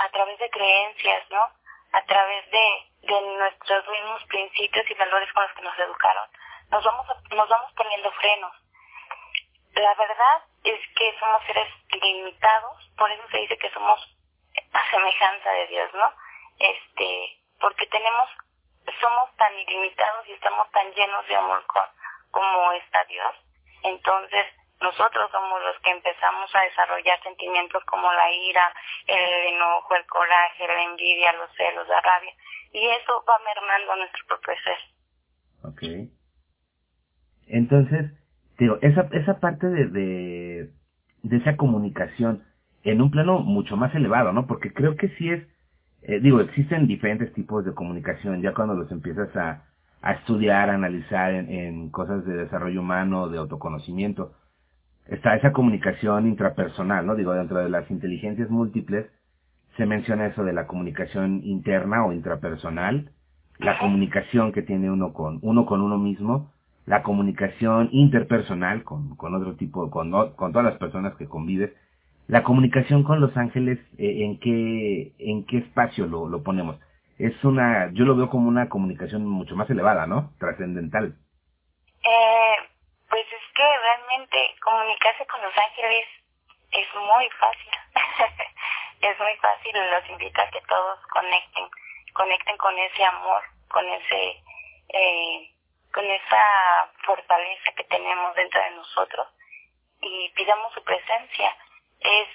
a 0.00 0.08
través 0.08 0.38
de 0.38 0.48
creencias, 0.48 1.30
¿no? 1.30 1.44
A 1.92 2.02
través 2.06 2.50
de, 2.50 2.66
de 3.06 3.20
nuestros 3.36 3.84
mismos 3.86 4.24
principios 4.32 4.90
y 4.90 4.94
valores 4.94 5.30
con 5.34 5.42
los 5.42 5.52
que 5.52 5.62
nos 5.62 5.78
educaron. 5.78 6.24
Nos 6.70 6.82
vamos, 6.82 7.06
nos 7.36 7.48
vamos 7.50 7.72
poniendo 7.76 8.10
frenos 8.12 8.63
la 9.74 9.94
verdad 9.94 10.42
es 10.64 10.80
que 10.96 11.14
somos 11.18 11.42
seres 11.46 11.68
limitados, 12.00 12.90
por 12.96 13.10
eso 13.10 13.22
se 13.30 13.38
dice 13.38 13.58
que 13.58 13.70
somos 13.70 14.00
a 14.72 14.90
semejanza 14.90 15.50
de 15.50 15.66
Dios, 15.68 15.90
¿no? 15.94 16.12
Este, 16.58 17.38
porque 17.60 17.86
tenemos, 17.86 18.28
somos 19.00 19.36
tan 19.36 19.52
ilimitados 19.58 20.28
y 20.28 20.32
estamos 20.32 20.70
tan 20.70 20.92
llenos 20.92 21.26
de 21.26 21.36
amor 21.36 21.64
como 22.30 22.72
está 22.72 23.04
Dios. 23.04 23.34
Entonces, 23.82 24.46
nosotros 24.80 25.30
somos 25.30 25.62
los 25.62 25.78
que 25.80 25.90
empezamos 25.90 26.54
a 26.54 26.60
desarrollar 26.62 27.22
sentimientos 27.22 27.82
como 27.84 28.12
la 28.12 28.30
ira, 28.30 28.74
el 29.06 29.54
enojo, 29.54 29.94
el 29.96 30.06
coraje, 30.06 30.66
la 30.66 30.82
envidia, 30.82 31.32
los 31.34 31.50
celos, 31.56 31.88
la 31.88 32.00
rabia. 32.00 32.32
Y 32.72 32.86
eso 32.88 33.24
va 33.28 33.38
mermando 33.38 33.96
nuestro 33.96 34.26
propio 34.26 34.54
ser. 34.62 34.78
Ok. 35.64 35.82
Entonces, 37.46 38.23
digo, 38.58 38.78
esa, 38.82 39.08
esa 39.12 39.40
parte 39.40 39.68
de, 39.68 39.86
de, 39.86 40.70
de, 41.22 41.36
esa 41.36 41.56
comunicación 41.56 42.42
en 42.82 43.00
un 43.00 43.10
plano 43.10 43.40
mucho 43.40 43.76
más 43.76 43.94
elevado, 43.94 44.32
¿no? 44.32 44.46
Porque 44.46 44.72
creo 44.72 44.96
que 44.96 45.08
sí 45.10 45.30
es, 45.30 45.42
eh, 46.02 46.20
digo, 46.20 46.40
existen 46.40 46.86
diferentes 46.86 47.32
tipos 47.32 47.64
de 47.64 47.72
comunicación, 47.74 48.42
ya 48.42 48.54
cuando 48.54 48.74
los 48.74 48.90
empiezas 48.92 49.34
a, 49.36 49.64
a 50.02 50.12
estudiar, 50.12 50.70
a 50.70 50.74
analizar 50.74 51.32
en, 51.32 51.50
en 51.50 51.90
cosas 51.90 52.24
de 52.26 52.36
desarrollo 52.36 52.80
humano, 52.80 53.28
de 53.28 53.38
autoconocimiento, 53.38 54.32
está 55.06 55.36
esa 55.36 55.52
comunicación 55.52 56.26
intrapersonal, 56.26 57.06
¿no? 57.06 57.14
Digo, 57.14 57.32
dentro 57.32 57.58
de 57.58 57.70
las 57.70 57.90
inteligencias 57.90 58.50
múltiples 58.50 59.06
se 59.76 59.86
menciona 59.86 60.26
eso 60.26 60.44
de 60.44 60.52
la 60.52 60.66
comunicación 60.66 61.40
interna 61.44 62.04
o 62.04 62.12
intrapersonal, 62.12 63.10
la 63.58 63.78
comunicación 63.78 64.52
que 64.52 64.62
tiene 64.62 64.90
uno 64.90 65.12
con 65.12 65.38
uno 65.42 65.66
con 65.66 65.80
uno 65.80 65.98
mismo 65.98 66.52
la 66.86 67.02
comunicación 67.02 67.88
interpersonal 67.92 68.84
con, 68.84 69.16
con 69.16 69.34
otro 69.34 69.56
tipo, 69.56 69.90
con, 69.90 70.10
con 70.34 70.52
todas 70.52 70.66
las 70.66 70.78
personas 70.78 71.14
que 71.16 71.28
convives, 71.28 71.72
la 72.26 72.42
comunicación 72.42 73.04
con 73.04 73.20
los 73.20 73.36
ángeles, 73.36 73.78
eh, 73.98 74.24
¿en 74.24 74.40
qué, 74.40 75.12
en 75.18 75.44
qué 75.46 75.58
espacio 75.58 76.06
lo, 76.06 76.28
lo 76.28 76.42
ponemos? 76.42 76.78
Es 77.18 77.32
una, 77.44 77.90
yo 77.92 78.04
lo 78.04 78.16
veo 78.16 78.30
como 78.30 78.48
una 78.48 78.68
comunicación 78.68 79.26
mucho 79.26 79.54
más 79.56 79.68
elevada, 79.68 80.06
¿no? 80.06 80.32
Trascendental. 80.38 81.16
Eh, 82.02 82.56
pues 83.08 83.24
es 83.26 83.54
que 83.54 83.62
realmente 83.62 84.38
comunicarse 84.62 85.26
con 85.26 85.42
los 85.42 85.52
ángeles 85.56 86.04
es 86.72 86.86
muy 86.96 87.28
fácil. 87.38 87.72
es 89.00 89.18
muy 89.20 89.36
fácil, 89.36 89.72
los 89.92 90.10
invito 90.10 90.40
a 90.40 90.50
que 90.50 90.60
todos 90.66 90.98
conecten, 91.12 91.64
conecten 92.14 92.56
con 92.56 92.76
ese 92.78 93.04
amor, 93.04 93.42
con 93.68 93.84
ese 93.86 94.42
eh, 94.88 95.53
con 95.94 96.04
esa 96.10 96.90
fortaleza 97.06 97.72
que 97.76 97.84
tenemos 97.84 98.34
dentro 98.34 98.60
de 98.60 98.70
nosotros 98.72 99.28
y 100.00 100.28
pidamos 100.30 100.74
su 100.74 100.82
presencia. 100.82 101.56
Es, 102.00 102.28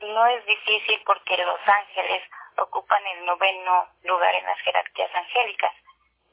no 0.00 0.26
es 0.26 0.44
difícil 0.44 1.02
porque 1.06 1.38
los 1.38 1.60
ángeles 1.66 2.22
ocupan 2.58 3.04
el 3.06 3.24
noveno 3.24 3.88
lugar 4.02 4.34
en 4.34 4.44
las 4.44 4.60
jerarquías 4.60 5.10
angélicas. 5.14 5.72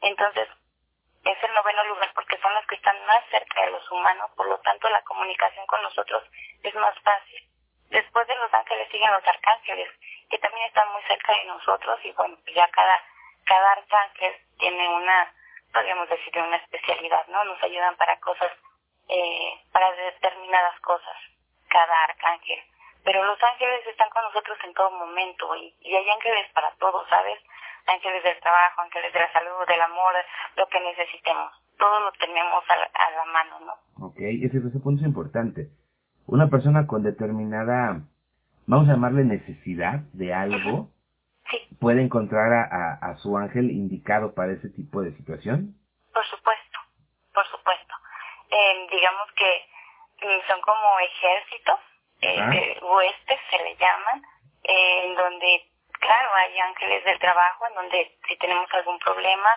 Entonces, 0.01 0.49
es 1.23 1.43
el 1.43 1.53
noveno 1.53 1.85
lugar 1.85 2.11
porque 2.13 2.37
son 2.37 2.53
los 2.53 2.67
que 2.67 2.75
están 2.75 3.05
más 3.05 3.23
cerca 3.31 3.61
de 3.63 3.71
los 3.71 3.89
humanos, 3.89 4.29
por 4.35 4.47
lo 4.47 4.59
tanto 4.59 4.89
la 4.89 5.01
comunicación 5.03 5.65
con 5.67 5.81
nosotros 5.81 6.23
es 6.63 6.75
más 6.75 6.99
fácil. 6.99 7.47
Después 7.89 8.27
de 8.27 8.35
los 8.35 8.53
ángeles 8.53 8.89
siguen 8.91 9.11
los 9.11 9.25
arcángeles, 9.25 9.89
que 10.29 10.37
también 10.39 10.67
están 10.67 10.91
muy 10.91 11.01
cerca 11.03 11.31
de 11.31 11.45
nosotros 11.45 11.99
y 12.03 12.11
bueno, 12.11 12.37
ya 12.53 12.67
cada, 12.67 13.01
cada 13.45 13.71
arcángel 13.71 14.35
tiene 14.59 14.89
una 14.89 15.33
podríamos 15.77 16.09
decir, 16.09 16.33
de 16.33 16.41
una 16.41 16.57
especialidad, 16.57 17.27
¿no? 17.29 17.43
Nos 17.45 17.61
ayudan 17.61 17.95
para 17.97 18.17
cosas, 18.19 18.49
eh, 19.09 19.53
para 19.71 19.91
determinadas 19.93 20.79
cosas, 20.81 21.17
cada 21.69 22.03
arcángel. 22.09 22.57
Pero 23.05 23.23
los 23.23 23.37
ángeles 23.43 23.85
están 23.85 24.09
con 24.09 24.23
nosotros 24.23 24.57
en 24.65 24.73
todo 24.73 24.89
momento 24.91 25.55
y, 25.55 25.75
y 25.81 25.95
hay 25.95 26.09
ángeles 26.09 26.49
para 26.53 26.71
todo, 26.81 27.05
¿sabes? 27.09 27.37
Ángeles 27.85 28.23
del 28.23 28.39
trabajo, 28.39 28.81
ángeles 28.81 29.13
de 29.13 29.19
la 29.19 29.31
salud, 29.31 29.67
del 29.67 29.81
amor, 29.81 30.13
lo 30.55 30.67
que 30.67 30.79
necesitemos. 30.81 31.53
Todo 31.77 31.99
lo 32.01 32.11
tenemos 32.13 32.63
a 32.67 32.75
la, 32.75 32.89
a 32.91 33.11
la 33.11 33.25
mano, 33.31 33.59
¿no? 33.61 34.07
Ok, 34.07 34.17
ese, 34.17 34.57
ese 34.57 34.79
punto 34.79 35.01
es 35.01 35.07
importante. 35.07 35.69
Una 36.25 36.49
persona 36.49 36.87
con 36.87 37.03
determinada, 37.03 38.01
vamos 38.65 38.89
a 38.89 38.93
llamarle 38.93 39.23
necesidad 39.23 39.99
de 40.11 40.33
algo, 40.33 40.89
¿Puede 41.79 42.01
encontrar 42.01 42.51
a, 42.53 42.99
a, 43.01 43.17
su 43.17 43.37
ángel 43.37 43.71
indicado 43.71 44.33
para 44.33 44.53
ese 44.53 44.69
tipo 44.69 45.01
de 45.01 45.11
situación? 45.15 45.75
Por 46.13 46.25
supuesto, 46.25 46.79
por 47.33 47.45
supuesto. 47.47 47.93
Eh, 48.49 48.87
digamos 48.91 49.31
que 49.33 49.65
mm, 50.21 50.47
son 50.47 50.61
como 50.61 50.99
ejércitos, 50.99 51.79
eh, 52.21 52.79
huestes 52.81 53.39
se 53.49 53.63
le 53.63 53.75
llaman, 53.75 54.23
eh, 54.63 55.03
en 55.05 55.15
donde, 55.15 55.69
claro, 55.99 56.29
hay 56.35 56.57
ángeles 56.59 57.03
del 57.05 57.19
trabajo, 57.19 57.67
en 57.67 57.75
donde 57.75 58.17
si 58.27 58.37
tenemos 58.37 58.67
algún 58.73 58.97
problema 58.99 59.49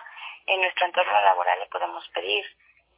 en 0.45 0.61
nuestro 0.61 0.85
entorno 0.85 1.13
laboral 1.21 1.59
le 1.59 1.67
podemos 1.67 2.07
pedir 2.09 2.45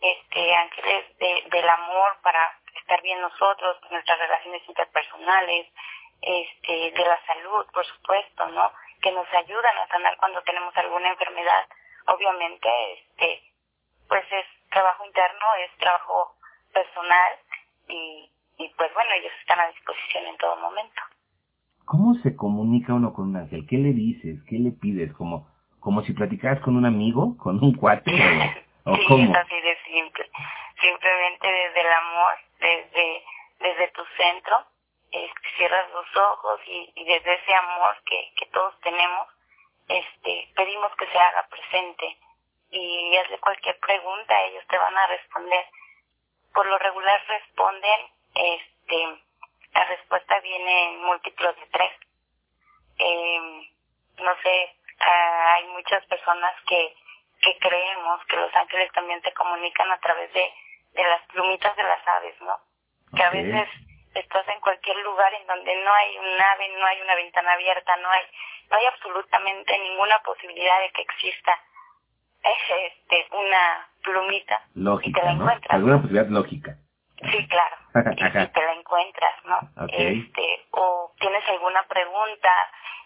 este 0.02 0.56
ángeles 0.56 1.18
de, 1.18 1.44
del 1.50 1.70
amor 1.70 2.18
para 2.22 2.60
estar 2.76 3.02
bien 3.02 3.22
nosotros, 3.22 3.78
nuestras 3.90 4.20
relaciones 4.20 4.62
interpersonales, 4.68 5.68
este, 6.22 6.92
de 6.92 7.06
la 7.06 7.20
salud, 7.26 7.66
por 7.74 7.86
supuesto, 7.86 8.48
¿no? 8.48 8.72
Que 9.04 9.12
nos 9.12 9.28
ayudan 9.34 9.78
a 9.78 9.88
sanar 9.90 10.16
cuando 10.18 10.42
tenemos 10.44 10.76
alguna 10.78 11.10
enfermedad. 11.10 11.68
Obviamente, 12.08 12.70
este, 12.94 13.44
pues 14.08 14.24
es 14.32 14.46
trabajo 14.72 15.06
interno, 15.06 15.46
es 15.60 15.78
trabajo 15.78 16.36
personal 16.74 17.34
y, 17.90 18.32
y 18.58 18.70
pues 18.78 18.94
bueno, 18.94 19.12
ellos 19.20 19.34
están 19.42 19.60
a 19.60 19.68
disposición 19.68 20.26
en 20.26 20.38
todo 20.38 20.56
momento. 20.56 21.02
¿Cómo 21.86 22.16
se 22.24 22.36
comunica 22.36 22.94
uno 22.94 23.14
con 23.14 23.30
un 23.30 23.36
ángel? 23.36 23.68
¿Qué 23.70 23.78
le 23.78 23.92
dices? 23.92 24.40
¿Qué 24.48 24.56
le 24.58 24.72
pides? 24.72 25.12
¿Como, 25.14 25.52
como 25.82 26.02
si 26.04 26.14
platicaras 26.14 26.62
con 26.62 26.78
un 26.78 26.86
amigo? 26.86 27.36
¿Con 27.38 27.62
un 27.62 27.76
cuate? 27.76 28.10
¿O, 28.86 28.96
sí, 28.96 29.06
cómo? 29.08 29.32
es 29.32 29.38
así 29.38 29.62
de 29.62 29.78
simple. 29.84 30.30
Simplemente 30.82 31.48
desde 31.48 31.82
el 31.82 31.92
amor, 31.92 32.34
desde, 32.60 33.24
desde 33.60 33.88
tu 33.90 34.02
centro, 34.18 34.66
cierras 35.64 35.90
los 35.92 36.18
ojos 36.18 36.60
y, 36.68 36.92
y, 36.94 37.06
desde 37.06 37.36
ese 37.36 37.54
amor 37.54 37.96
que, 38.06 38.34
que 38.36 38.46
todos 38.48 38.78
tenemos, 38.82 39.28
este, 39.88 40.50
pedimos 40.56 40.94
que 40.98 41.08
se 41.08 41.18
haga 41.18 41.48
presente 41.48 42.18
y 42.70 43.16
hazle 43.16 43.40
cualquier 43.40 43.80
pregunta, 43.80 44.42
ellos 44.44 44.66
te 44.68 44.78
van 44.78 44.98
a 44.98 45.08
responder. 45.08 45.66
Por 46.54 46.66
lo 46.66 46.78
regular 46.80 47.24
responden, 47.28 48.00
este, 48.36 49.24
la 49.74 49.86
respuesta 49.86 50.40
viene 50.42 50.90
en 50.90 51.04
múltiplos 51.04 51.56
de 51.56 51.66
tres. 51.68 51.94
Eh, 52.98 53.72
no 54.18 54.36
sé, 54.44 54.76
ah, 55.00 55.54
hay 55.54 55.68
muchas 55.68 56.06
personas 56.08 56.54
que, 56.68 56.94
que 57.42 57.58
creemos 57.60 58.26
que 58.26 58.36
los 58.36 58.54
ángeles 58.54 58.92
también 58.92 59.22
te 59.22 59.34
comunican 59.34 59.90
a 59.92 60.00
través 60.00 60.32
de, 60.34 60.54
de 60.92 61.04
las 61.04 61.22
plumitas 61.28 61.74
de 61.78 61.84
las 61.84 62.06
aves, 62.06 62.36
¿no? 62.42 62.60
Que 63.16 63.24
a 63.24 63.30
veces 63.30 63.70
estás 64.14 64.48
en 64.48 64.60
cualquier 64.60 64.98
lugar 64.98 65.34
en 65.34 65.48
donde 65.48 65.76
no 65.84 65.94
hay 65.94 66.18
un 66.18 66.42
ave, 66.42 66.70
no 66.78 66.86
hay 66.86 67.02
una 67.02 67.16
ventana 67.16 67.54
abierta, 67.54 67.96
no 67.98 68.10
hay, 68.10 68.22
no 68.70 68.78
hay 68.78 68.86
absolutamente 68.86 69.78
ninguna 69.80 70.20
posibilidad 70.20 70.80
de 70.82 70.92
que 70.92 71.02
exista 71.02 71.60
este, 72.44 73.28
una 73.32 73.88
plumita 74.04 74.62
lógica, 74.76 75.10
y 75.10 75.22
te 75.22 75.26
la 75.26 75.32
encuentras. 75.32 75.74
Alguna 75.74 75.98
posibilidad 75.98 76.28
lógica. 76.28 76.76
Sí, 77.32 77.48
claro. 77.48 77.78
y 78.18 78.24
si 78.24 78.48
te 78.48 78.62
la 78.62 78.74
encuentras, 78.74 79.46
¿no? 79.46 79.60
Este, 79.88 80.66
o 80.72 81.14
tienes 81.20 81.48
alguna 81.48 81.84
pregunta, 81.84 82.52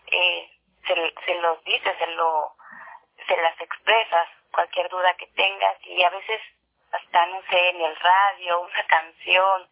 eh, 0.07 0.49
se, 0.87 0.95
se 1.25 1.35
los 1.41 1.63
dices, 1.63 1.93
se 1.99 2.07
lo, 2.15 2.55
se 3.27 3.37
las 3.37 3.59
expresas 3.61 4.27
cualquier 4.51 4.89
duda 4.89 5.13
que 5.17 5.27
tengas 5.27 5.77
y 5.85 6.03
a 6.03 6.09
veces 6.09 6.41
hasta, 6.91 7.25
no 7.27 7.41
sé, 7.49 7.69
en 7.69 7.81
el 7.81 7.95
radio, 7.95 8.61
una 8.61 8.83
canción, 8.87 9.67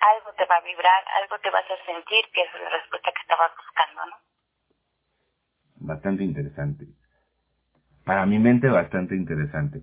algo 0.00 0.32
te 0.36 0.44
va 0.46 0.56
a 0.56 0.60
vibrar, 0.60 1.04
algo 1.22 1.38
te 1.40 1.50
vas 1.50 1.64
a 1.64 1.86
sentir 1.86 2.24
que 2.32 2.42
es 2.42 2.48
la 2.62 2.70
respuesta 2.70 3.10
que 3.14 3.22
estabas 3.22 3.50
buscando, 3.56 4.06
¿no? 4.06 4.16
Bastante 5.76 6.22
interesante. 6.24 6.86
Para 8.04 8.24
mi 8.26 8.38
mente 8.38 8.68
bastante 8.68 9.14
interesante. 9.14 9.80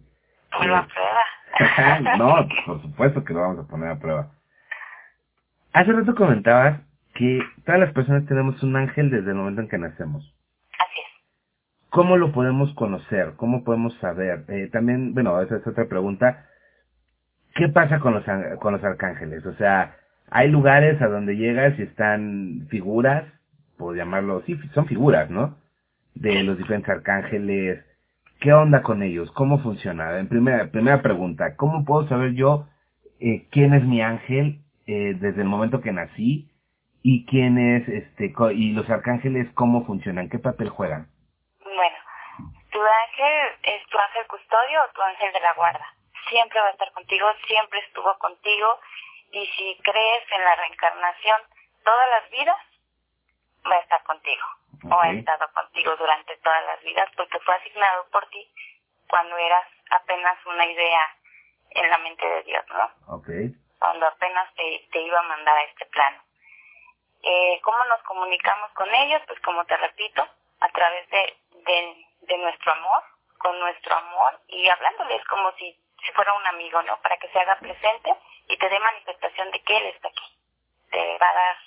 Ponlo 0.51 0.75
a 0.77 0.81
Eh, 0.81 0.87
prueba. 0.93 2.17
no, 2.17 2.47
por 2.65 2.81
supuesto 2.81 3.23
que 3.23 3.33
lo 3.33 3.41
vamos 3.41 3.65
a 3.65 3.67
poner 3.69 3.89
a 3.89 3.99
prueba. 3.99 4.31
Hace 5.73 5.91
rato 5.91 6.15
comentabas 6.15 6.81
que 7.15 7.39
todas 7.65 7.79
las 7.81 7.93
personas 7.93 8.25
tenemos 8.27 8.61
un 8.63 8.75
ángel 8.75 9.09
desde 9.09 9.29
el 9.31 9.35
momento 9.35 9.61
en 9.61 9.69
que 9.69 9.77
nacemos. 9.77 10.23
Así 10.79 10.99
es. 10.99 11.89
¿Cómo 11.89 12.17
lo 12.17 12.31
podemos 12.31 12.73
conocer? 12.75 13.33
¿Cómo 13.35 13.63
podemos 13.63 13.93
saber? 13.99 14.45
Eh, 14.49 14.69
también, 14.71 15.13
bueno, 15.13 15.39
esa 15.41 15.57
es 15.57 15.67
otra 15.67 15.85
pregunta. 15.87 16.47
¿Qué 17.55 17.67
pasa 17.69 17.99
con 17.99 18.13
los, 18.15 18.23
con 18.59 18.73
los 18.73 18.83
arcángeles? 18.83 19.45
O 19.45 19.53
sea, 19.55 19.95
hay 20.33 20.47
lugares 20.47 20.99
a 20.99 21.07
donde 21.07 21.35
llegas 21.35 21.77
y 21.77 21.83
están 21.83 22.67
figuras, 22.71 23.23
por 23.77 23.95
llamarlo, 23.95 24.41
sí, 24.47 24.57
son 24.73 24.87
figuras, 24.87 25.29
¿no? 25.29 25.59
De 26.15 26.41
los 26.41 26.57
diferentes 26.57 26.89
arcángeles. 26.89 27.85
¿Qué 28.41 28.51
onda 28.51 28.81
con 28.81 29.03
ellos? 29.03 29.31
¿Cómo 29.33 29.59
funciona? 29.59 30.17
En 30.17 30.27
primera, 30.27 30.71
primera 30.71 31.03
pregunta, 31.03 31.55
¿cómo 31.55 31.85
puedo 31.85 32.07
saber 32.07 32.33
yo 32.33 32.67
eh, 33.19 33.47
quién 33.51 33.75
es 33.75 33.83
mi 33.83 34.01
ángel 34.01 34.63
eh, 34.87 35.13
desde 35.19 35.43
el 35.43 35.47
momento 35.47 35.81
que 35.81 35.91
nací? 35.91 36.49
¿Y 37.03 37.27
quién 37.27 37.59
es, 37.59 37.87
este, 37.87 38.33
y 38.55 38.71
los 38.71 38.89
arcángeles 38.89 39.47
cómo 39.53 39.85
funcionan? 39.85 40.29
¿Qué 40.29 40.39
papel 40.39 40.69
juegan? 40.69 41.09
Bueno, 41.63 41.97
tu 42.71 42.79
ángel 42.79 43.53
es 43.61 43.87
tu 43.87 43.99
ángel 43.99 44.25
custodio 44.27 44.79
o 44.81 44.93
tu 44.95 45.01
ángel 45.03 45.31
de 45.31 45.41
la 45.41 45.53
guarda. 45.53 45.85
Siempre 46.27 46.59
va 46.59 46.69
a 46.69 46.71
estar 46.71 46.91
contigo, 46.93 47.27
siempre 47.45 47.79
estuvo 47.85 48.17
contigo 48.17 48.67
y 49.33 49.47
si 49.47 49.77
crees 49.83 50.31
en 50.31 50.43
la 50.43 50.55
reencarnación 50.55 51.41
todas 51.83 52.09
las 52.11 52.29
vidas, 52.29 52.57
va 53.69 53.75
a 53.75 53.79
estar 53.79 54.03
contigo 54.03 54.45
o 54.91 54.99
ha 54.99 55.11
estado 55.11 55.51
contigo 55.53 55.95
durante 55.95 56.37
todas 56.37 56.65
las 56.65 56.81
vidas 56.83 57.09
porque 57.15 57.39
fue 57.39 57.55
asignado 57.55 58.05
por 58.11 58.27
ti 58.29 58.47
cuando 59.07 59.37
eras 59.37 59.67
apenas 59.89 60.37
una 60.45 60.65
idea 60.65 61.15
en 61.71 61.89
la 61.89 61.97
mente 61.99 62.25
de 62.25 62.43
Dios, 62.43 62.65
¿no? 62.69 63.15
Ok. 63.15 63.27
cuando 63.79 64.05
apenas 64.07 64.53
te, 64.55 64.87
te 64.91 65.01
iba 65.01 65.19
a 65.19 65.23
mandar 65.23 65.57
a 65.57 65.63
este 65.63 65.85
plano. 65.87 66.23
Eh, 67.23 67.59
¿Cómo 67.63 67.83
nos 67.85 68.01
comunicamos 68.03 68.71
con 68.73 68.93
ellos? 68.93 69.21
Pues 69.27 69.39
como 69.41 69.65
te 69.65 69.75
repito, 69.77 70.27
a 70.59 70.69
través 70.69 71.09
de, 71.09 71.37
de, 71.65 72.05
de 72.21 72.37
nuestro 72.37 72.71
amor, 72.71 73.03
con 73.39 73.59
nuestro 73.59 73.95
amor 73.95 74.39
y 74.47 74.69
hablándoles 74.69 75.23
como 75.25 75.51
si, 75.53 75.77
si 76.05 76.11
fuera 76.11 76.33
un 76.33 76.45
amigo, 76.47 76.81
¿no? 76.83 76.99
Para 77.01 77.17
que 77.17 77.29
se 77.29 77.39
haga 77.39 77.57
presente 77.59 78.13
y 78.47 78.57
te 78.57 78.69
dé 78.69 78.79
manifestación 78.79 79.51
de 79.51 79.61
que 79.61 79.77
Él 79.77 79.85
está 79.87 80.07
aquí. 80.09 80.37
Te 80.91 81.17
va 81.17 81.29
a 81.29 81.33
dar, 81.33 81.57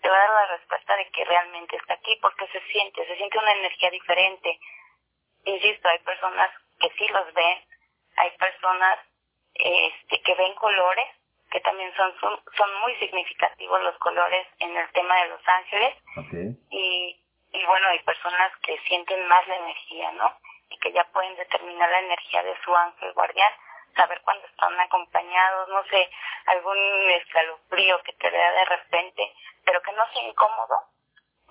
te 0.00 0.08
va 0.08 0.16
a 0.16 0.20
dar 0.20 0.30
la 0.30 0.56
respuesta 0.56 0.96
de 0.96 1.10
que 1.10 1.24
realmente 1.24 1.76
está 1.76 1.94
aquí 1.94 2.16
porque 2.22 2.46
se 2.48 2.60
siente, 2.72 3.06
se 3.06 3.16
siente 3.16 3.38
una 3.38 3.52
energía 3.52 3.90
diferente. 3.90 4.58
Insisto, 5.44 5.88
hay 5.88 5.98
personas 6.00 6.50
que 6.80 6.90
sí 6.90 7.08
los 7.08 7.32
ven, 7.34 7.64
hay 8.16 8.30
personas 8.38 8.98
este, 9.54 10.22
que 10.22 10.34
ven 10.34 10.54
colores, 10.54 11.08
que 11.50 11.60
también 11.60 11.92
son, 11.96 12.14
son, 12.20 12.40
son 12.56 12.80
muy 12.80 12.94
significativos 12.96 13.82
los 13.82 13.98
colores 13.98 14.46
en 14.60 14.76
el 14.76 14.88
tema 14.92 15.16
de 15.22 15.28
los 15.28 15.48
ángeles 15.48 15.96
y, 16.70 17.20
y 17.52 17.64
bueno, 17.66 17.88
hay 17.88 17.98
personas 18.00 18.52
que 18.62 18.78
sienten 18.86 19.26
más 19.26 19.46
la 19.48 19.56
energía, 19.56 20.12
¿no? 20.12 20.32
Y 20.68 20.78
que 20.78 20.92
ya 20.92 21.04
pueden 21.12 21.34
determinar 21.36 21.90
la 21.90 21.98
energía 21.98 22.42
de 22.44 22.54
su 22.64 22.74
ángel 22.74 23.12
guardián, 23.14 23.52
saber 23.94 24.20
cuándo 24.24 24.46
están 24.46 24.78
acompañados, 24.80 25.68
no 25.68 25.82
sé, 25.90 26.08
algún 26.46 26.76
escalofrío 27.20 27.96
que 28.04 28.12
te 28.12 28.30
vea 28.30 28.52
de 28.52 28.64
repente, 28.64 29.22
pero 29.64 29.80
que 29.82 29.92
no 29.92 30.02
sea 30.12 30.28
incómodo, 30.28 30.74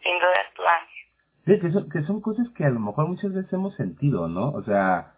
sin 0.01 0.19
duda 0.19 0.41
es 0.41 0.53
tu 0.53 0.63
ángel. 0.63 0.99
Sí, 1.45 1.59
que 1.59 1.71
son, 1.71 1.89
que 1.89 2.01
son 2.03 2.21
cosas 2.21 2.47
que 2.55 2.65
a 2.65 2.69
lo 2.69 2.79
mejor 2.79 3.07
muchas 3.07 3.33
veces 3.33 3.51
hemos 3.53 3.75
sentido, 3.75 4.27
¿no? 4.27 4.51
O 4.51 4.63
sea, 4.63 5.13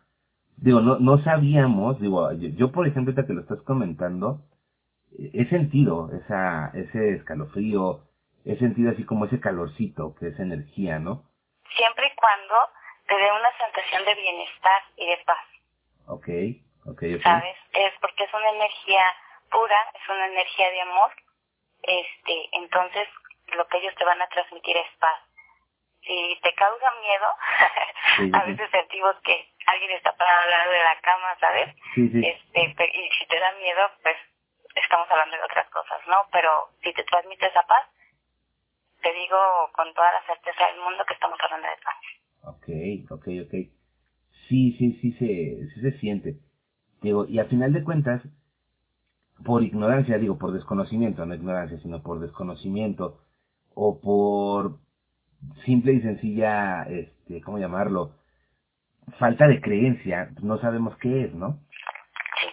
digo, 0.57 0.79
no, 0.81 0.99
no 0.99 1.17
sabíamos, 1.23 1.99
digo, 1.99 2.31
yo, 2.33 2.49
yo, 2.49 2.71
por 2.71 2.87
ejemplo, 2.87 3.11
ahorita 3.11 3.27
que 3.27 3.33
lo 3.33 3.41
estás 3.41 3.61
comentando, 3.63 4.41
eh, 5.17 5.31
he 5.33 5.45
sentido 5.49 6.09
esa, 6.13 6.71
ese 6.73 7.15
escalofrío, 7.15 8.01
he 8.45 8.55
sentido 8.57 8.91
así 8.91 9.03
como 9.05 9.25
ese 9.25 9.39
calorcito, 9.39 10.15
que 10.15 10.27
es 10.27 10.39
energía, 10.39 10.99
¿no? 10.99 11.23
Siempre 11.75 12.07
y 12.07 12.15
cuando 12.15 12.55
te 13.07 13.15
dé 13.15 13.29
una 13.31 13.51
sensación 13.57 14.05
de 14.05 14.15
bienestar 14.15 14.81
y 14.97 15.05
de 15.05 15.17
paz. 15.25 15.45
Ok, 16.07 16.27
¿sabes? 17.23 17.57
Es 17.73 17.93
porque 18.01 18.23
es 18.23 18.33
una 18.33 18.49
energía 18.49 19.05
pura, 19.49 19.77
es 19.93 20.09
una 20.09 20.27
energía 20.27 20.69
de 20.71 20.81
amor, 20.81 21.11
este, 21.83 22.49
entonces 22.53 23.07
lo 23.55 23.67
que 23.67 23.77
ellos 23.77 23.95
te 23.95 24.05
van 24.05 24.21
a 24.21 24.27
transmitir 24.27 24.77
es 24.77 24.87
paz. 24.99 25.19
Si 26.01 26.39
te 26.41 26.53
causa 26.55 26.91
miedo, 27.01 27.27
Sí, 28.17 28.31
a 28.33 28.43
sí. 28.45 28.51
veces 28.51 28.69
sentimos 28.71 29.15
que 29.23 29.53
alguien 29.67 29.91
está 29.91 30.15
parado 30.17 30.41
al 30.43 30.49
lado 30.49 30.71
de 30.71 30.83
la 30.83 30.99
cama, 31.01 31.37
¿sabes? 31.39 31.75
Sí, 31.95 32.09
sí. 32.09 32.21
Este, 32.53 32.85
y 32.97 33.09
si 33.11 33.25
te 33.27 33.39
da 33.39 33.51
miedo, 33.53 33.89
pues 34.01 34.15
estamos 34.75 35.09
hablando 35.11 35.37
de 35.37 35.43
otras 35.43 35.69
cosas, 35.69 36.01
¿no? 36.07 36.25
Pero 36.31 36.69
si 36.83 36.91
te 36.93 37.03
transmite 37.03 37.45
esa 37.47 37.61
paz, 37.63 37.87
te 39.01 39.13
digo 39.13 39.37
con 39.73 39.93
toda 39.93 40.11
la 40.11 40.23
certeza 40.25 40.67
del 40.67 40.79
mundo 40.81 41.05
que 41.05 41.13
estamos 41.13 41.37
hablando 41.41 41.67
de 41.67 41.77
paz. 41.77 41.97
Ok, 42.43 42.67
ok, 43.11 43.27
ok. 43.45 43.53
Sí, 44.47 44.75
sí, 44.77 44.97
sí 45.01 45.11
se, 45.13 45.73
sí 45.73 45.81
se 45.81 45.99
siente. 45.99 46.33
Digo, 47.01 47.25
y 47.25 47.39
a 47.39 47.45
final 47.45 47.73
de 47.73 47.83
cuentas, 47.83 48.21
por 49.43 49.63
ignorancia, 49.63 50.17
digo, 50.19 50.37
por 50.37 50.51
desconocimiento, 50.53 51.25
no 51.25 51.33
ignorancia, 51.33 51.79
sino 51.79 52.01
por 52.03 52.19
desconocimiento, 52.19 53.19
o 53.73 53.99
por 53.99 54.77
simple 55.65 55.93
y 55.93 56.01
sencilla, 56.01 56.83
este, 56.83 57.41
¿cómo 57.41 57.57
llamarlo? 57.57 58.11
Falta 59.17 59.47
de 59.47 59.59
creencia, 59.61 60.29
no 60.41 60.59
sabemos 60.59 60.95
qué 60.97 61.23
es, 61.25 61.33
¿no? 61.33 61.57
Sí. 62.39 62.47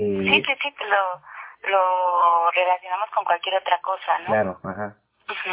Eh, 0.00 0.22
Sí, 0.24 0.42
sí, 0.44 0.52
sí, 0.60 0.74
lo, 0.80 1.70
lo 1.70 2.50
relacionamos 2.50 3.08
con 3.14 3.24
cualquier 3.24 3.54
otra 3.56 3.80
cosa, 3.80 4.18
¿no? 4.20 4.26
Claro, 4.26 4.60
ajá. 4.64 4.96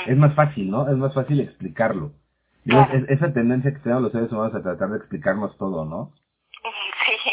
Es 0.08 0.18
más 0.18 0.34
fácil, 0.36 0.70
¿no? 0.72 0.90
Es 0.90 0.98
más 0.98 1.14
fácil 1.14 1.40
explicarlo. 1.40 2.12
Es- 2.66 3.10
esa 3.10 3.32
tendencia 3.34 3.72
que 3.72 3.80
tenemos 3.80 4.04
los 4.04 4.12
seres 4.12 4.32
humanos 4.32 4.54
a 4.56 4.62
tratar 4.62 4.90
de 4.90 4.98
explicarnos 4.98 5.56
todo, 5.58 5.86
¿no? 5.86 6.12
Sí, 6.64 6.70
sí, 7.24 7.32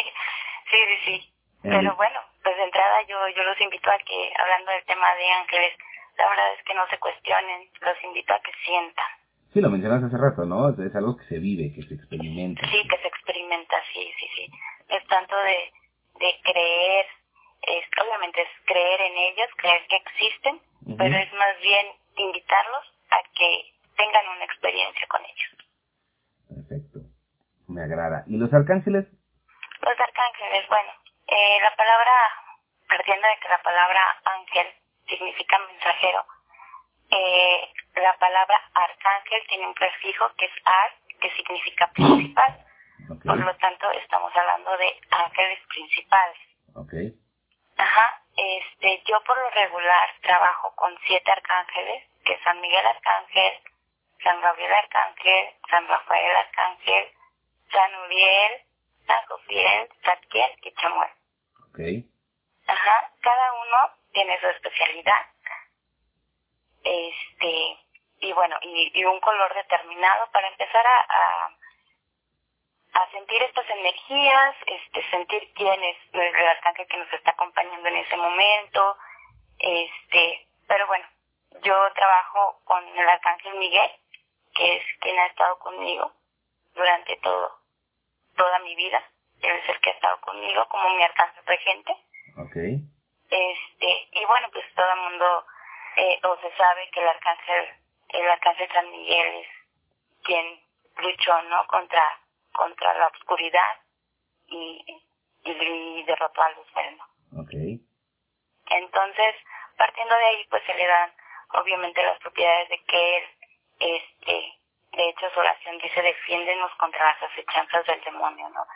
sí, 0.71 0.79
sí. 1.05 1.12
Eh, 1.12 1.58
Pero 1.70 1.96
bueno, 1.96 2.20
pues 2.42 2.57
de 2.57 2.64
entrada 2.64 3.02
yo, 3.02 3.28
yo 3.28 3.42
los 3.44 3.61
invito 3.61 3.90
a 3.90 3.98
que, 3.98 4.33
hablando 4.37 4.72
del 4.72 4.85
tema 4.85 5.14
de 5.14 5.26
ángeles, 5.33 5.72
la 6.16 6.28
verdad 6.28 6.54
es 6.54 6.64
que 6.64 6.74
no 6.74 6.87
se 6.88 6.98
cuestionen, 6.98 7.68
los 7.81 8.04
invito 8.04 8.35
a 8.35 8.40
que 8.40 8.52
sientan. 8.64 9.07
Sí, 9.52 9.61
lo 9.61 9.70
mencionaste 9.70 10.07
hace 10.07 10.18
rato, 10.18 10.44
¿no? 10.44 10.68
Es 10.70 10.94
algo 10.94 11.16
que 11.16 11.24
se 11.24 11.38
vive, 11.38 11.72
que 11.74 11.83
se 11.83 11.94
experimenta. 11.94 12.66
Sí, 12.68 12.87
que 12.87 12.98
se 12.98 13.09
experimenta, 13.09 13.76
sí, 13.92 14.12
sí, 14.18 14.26
sí. 14.35 14.50
Es 14.88 15.07
tanto 15.07 15.37
de, 15.37 15.72
de 16.20 16.40
creer, 16.42 17.07
es, 17.62 17.85
obviamente 18.02 18.42
es 18.42 18.48
creer 18.66 19.00
en 19.00 19.16
ellos, 19.16 19.48
creer 19.57 19.87
que 19.88 19.96
existen, 19.96 20.61
pero 20.98 21.16
es 21.16 21.33
más 21.35 21.59
bien 21.61 21.87
invitarlos 22.16 22.85
a 23.11 23.22
que 23.35 23.72
tengan 23.96 24.28
una 24.37 24.44
experiencia 24.44 25.07
con 25.09 25.22
ellos. 25.24 25.68
Perfecto. 26.48 27.00
Me 27.68 27.83
agrada. 27.83 28.24
¿Y 28.26 28.37
los 28.37 28.52
arcángeles? 28.52 29.07
Los 29.81 30.00
arcángeles, 30.00 30.68
bueno, 30.68 30.92
eh, 31.28 31.58
la 31.62 31.74
palabra, 31.76 32.12
partiendo 32.88 33.28
de 33.28 33.38
que 33.40 33.48
la 33.48 33.62
palabra 33.62 34.20
ángel 34.24 34.66
significa 35.06 35.58
mensajero, 35.58 36.24
eh, 37.10 37.72
la 37.96 38.16
palabra 38.18 38.60
arcángel 38.74 39.46
tiene 39.48 39.66
un 39.66 39.74
prefijo 39.74 40.30
que 40.36 40.46
es 40.46 40.52
ar, 40.64 40.92
que 41.20 41.30
significa 41.32 41.90
principal. 41.92 42.64
Por 43.24 43.38
lo 43.38 43.56
tanto, 43.56 43.90
estamos 43.92 44.34
hablando 44.36 44.76
de 44.76 45.00
ángeles 45.10 45.58
principales. 45.68 46.38
Ajá, 47.76 48.22
este, 48.36 49.02
yo 49.06 49.22
por 49.24 49.38
lo 49.38 49.50
regular 49.50 50.10
trabajo 50.22 50.74
con 50.76 50.96
siete 51.06 51.30
arcángeles, 51.30 52.04
que 52.24 52.32
es 52.34 52.40
San 52.42 52.60
Miguel 52.60 52.86
Arcángel, 52.86 53.60
San 54.22 54.40
Gabriel 54.40 54.72
Arcángel, 54.72 55.54
San 55.70 55.86
Rafael 55.86 56.36
Arcángel, 56.36 57.08
San 57.70 57.94
Uriel, 58.04 58.62
San 59.06 59.26
Jofiel, 59.26 59.88
Zadkiel 60.04 60.50
y 60.62 60.72
Chamuel. 60.74 61.10
Ok, 61.78 62.04
Ajá, 62.66 63.12
cada 63.20 63.52
uno 63.52 63.94
tiene 64.12 64.38
su 64.40 64.46
especialidad. 64.48 65.26
Este, 66.82 67.78
y 68.20 68.32
bueno, 68.32 68.56
y, 68.62 69.04
un 69.04 69.20
color 69.20 69.54
determinado 69.54 70.30
para 70.32 70.48
empezar 70.48 70.84
a, 70.86 71.56
a 72.94 73.10
sentir 73.10 73.42
estas 73.42 73.68
energías, 73.70 74.56
este, 74.66 75.10
sentir 75.10 75.52
quién 75.54 75.82
es 75.82 75.96
el 76.12 76.46
arcángel 76.46 76.86
que 76.88 76.96
nos 76.96 77.12
está 77.12 77.30
acompañando 77.30 77.88
en 77.88 77.96
ese 77.96 78.16
momento, 78.16 78.96
este, 79.58 80.46
pero 80.66 80.86
bueno, 80.88 81.06
yo 81.62 81.92
trabajo 81.94 82.60
con 82.64 82.86
el 82.86 83.08
arcángel 83.08 83.54
Miguel, 83.54 83.90
que 84.54 84.76
es 84.76 84.84
quien 85.00 85.18
ha 85.18 85.26
estado 85.26 85.58
conmigo 85.60 86.12
durante 86.74 87.16
todo, 87.16 87.58
toda 88.36 88.58
mi 88.60 88.74
vida, 88.74 89.02
él 89.42 89.53
es 89.53 89.68
el 89.68 89.81
que 89.81 89.90
ha 89.90 89.92
estado 89.94 90.20
conmigo 90.20 90.66
como 90.68 90.90
mi 90.96 91.03
alcance 91.03 91.40
regente. 91.46 91.92
Okay. 92.46 92.79
Este, 93.31 94.09
y 94.12 94.24
bueno, 94.24 94.48
pues 94.53 94.64
todo 94.74 94.90
el 94.90 95.01
mundo, 95.01 95.44
eh, 95.96 96.18
o 96.22 96.37
se 96.40 96.57
sabe 96.57 96.88
que 96.92 97.01
el 97.01 97.09
arcángel, 97.09 97.68
el 98.09 98.31
arcángel 98.31 98.72
San 98.72 98.90
Miguel 98.90 99.35
es 99.37 99.48
quien 100.24 100.61
luchó, 100.96 101.42
¿no? 101.42 101.66
Contra, 101.66 102.03
contra 102.53 102.94
la 102.94 103.07
oscuridad 103.09 103.81
y, 104.46 104.85
y, 105.44 106.03
derrotó 106.05 106.42
a 106.42 106.51
Lucifer, 106.51 106.96
¿no? 106.96 107.42
Okay. 107.42 107.81
Entonces, 108.70 109.35
partiendo 109.77 110.14
de 110.14 110.24
ahí, 110.24 110.46
pues 110.51 110.62
se 110.64 110.74
le 110.74 110.87
dan, 110.87 111.12
obviamente, 111.55 112.03
las 112.03 112.18
propiedades 112.18 112.68
de 112.70 112.85
que 112.85 113.16
él, 113.18 113.24
este, 113.81 114.59
de 114.92 115.09
hecho, 115.11 115.31
su 115.31 115.40
oración 115.40 115.79
dice, 115.79 116.03
defiéndenos 116.03 116.74
contra 116.77 117.05
las 117.05 117.22
acechanzas 117.31 117.87
del 117.87 118.01
demonio, 118.03 118.48
¿no? 118.51 118.66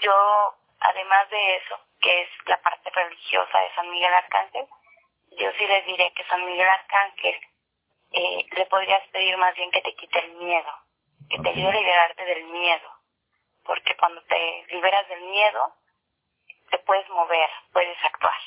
Yo, 0.00 0.54
además 0.80 1.30
de 1.30 1.56
eso, 1.56 1.78
que 2.00 2.22
es 2.22 2.28
la 2.46 2.60
parte 2.62 2.90
religiosa 2.90 3.58
de 3.58 3.74
San 3.74 3.90
Miguel 3.90 4.12
Arcángel, 4.14 4.66
yo 5.38 5.50
sí 5.58 5.66
les 5.66 5.86
diré 5.86 6.12
que 6.14 6.24
San 6.24 6.44
Miguel 6.44 6.68
Arcángel 6.68 7.34
eh, 8.12 8.46
le 8.56 8.66
podrías 8.66 9.06
pedir 9.08 9.36
más 9.36 9.54
bien 9.56 9.70
que 9.70 9.80
te 9.80 9.94
quite 9.94 10.18
el 10.18 10.34
miedo, 10.36 10.70
que 11.28 11.38
te 11.38 11.48
ayude 11.48 11.68
a 11.68 11.80
liberarte 11.80 12.24
del 12.24 12.44
miedo, 12.44 12.88
porque 13.64 13.96
cuando 13.96 14.22
te 14.22 14.66
liberas 14.70 15.08
del 15.08 15.22
miedo, 15.22 15.74
te 16.70 16.78
puedes 16.78 17.08
mover, 17.10 17.48
puedes 17.72 17.96
actuar. 18.04 18.38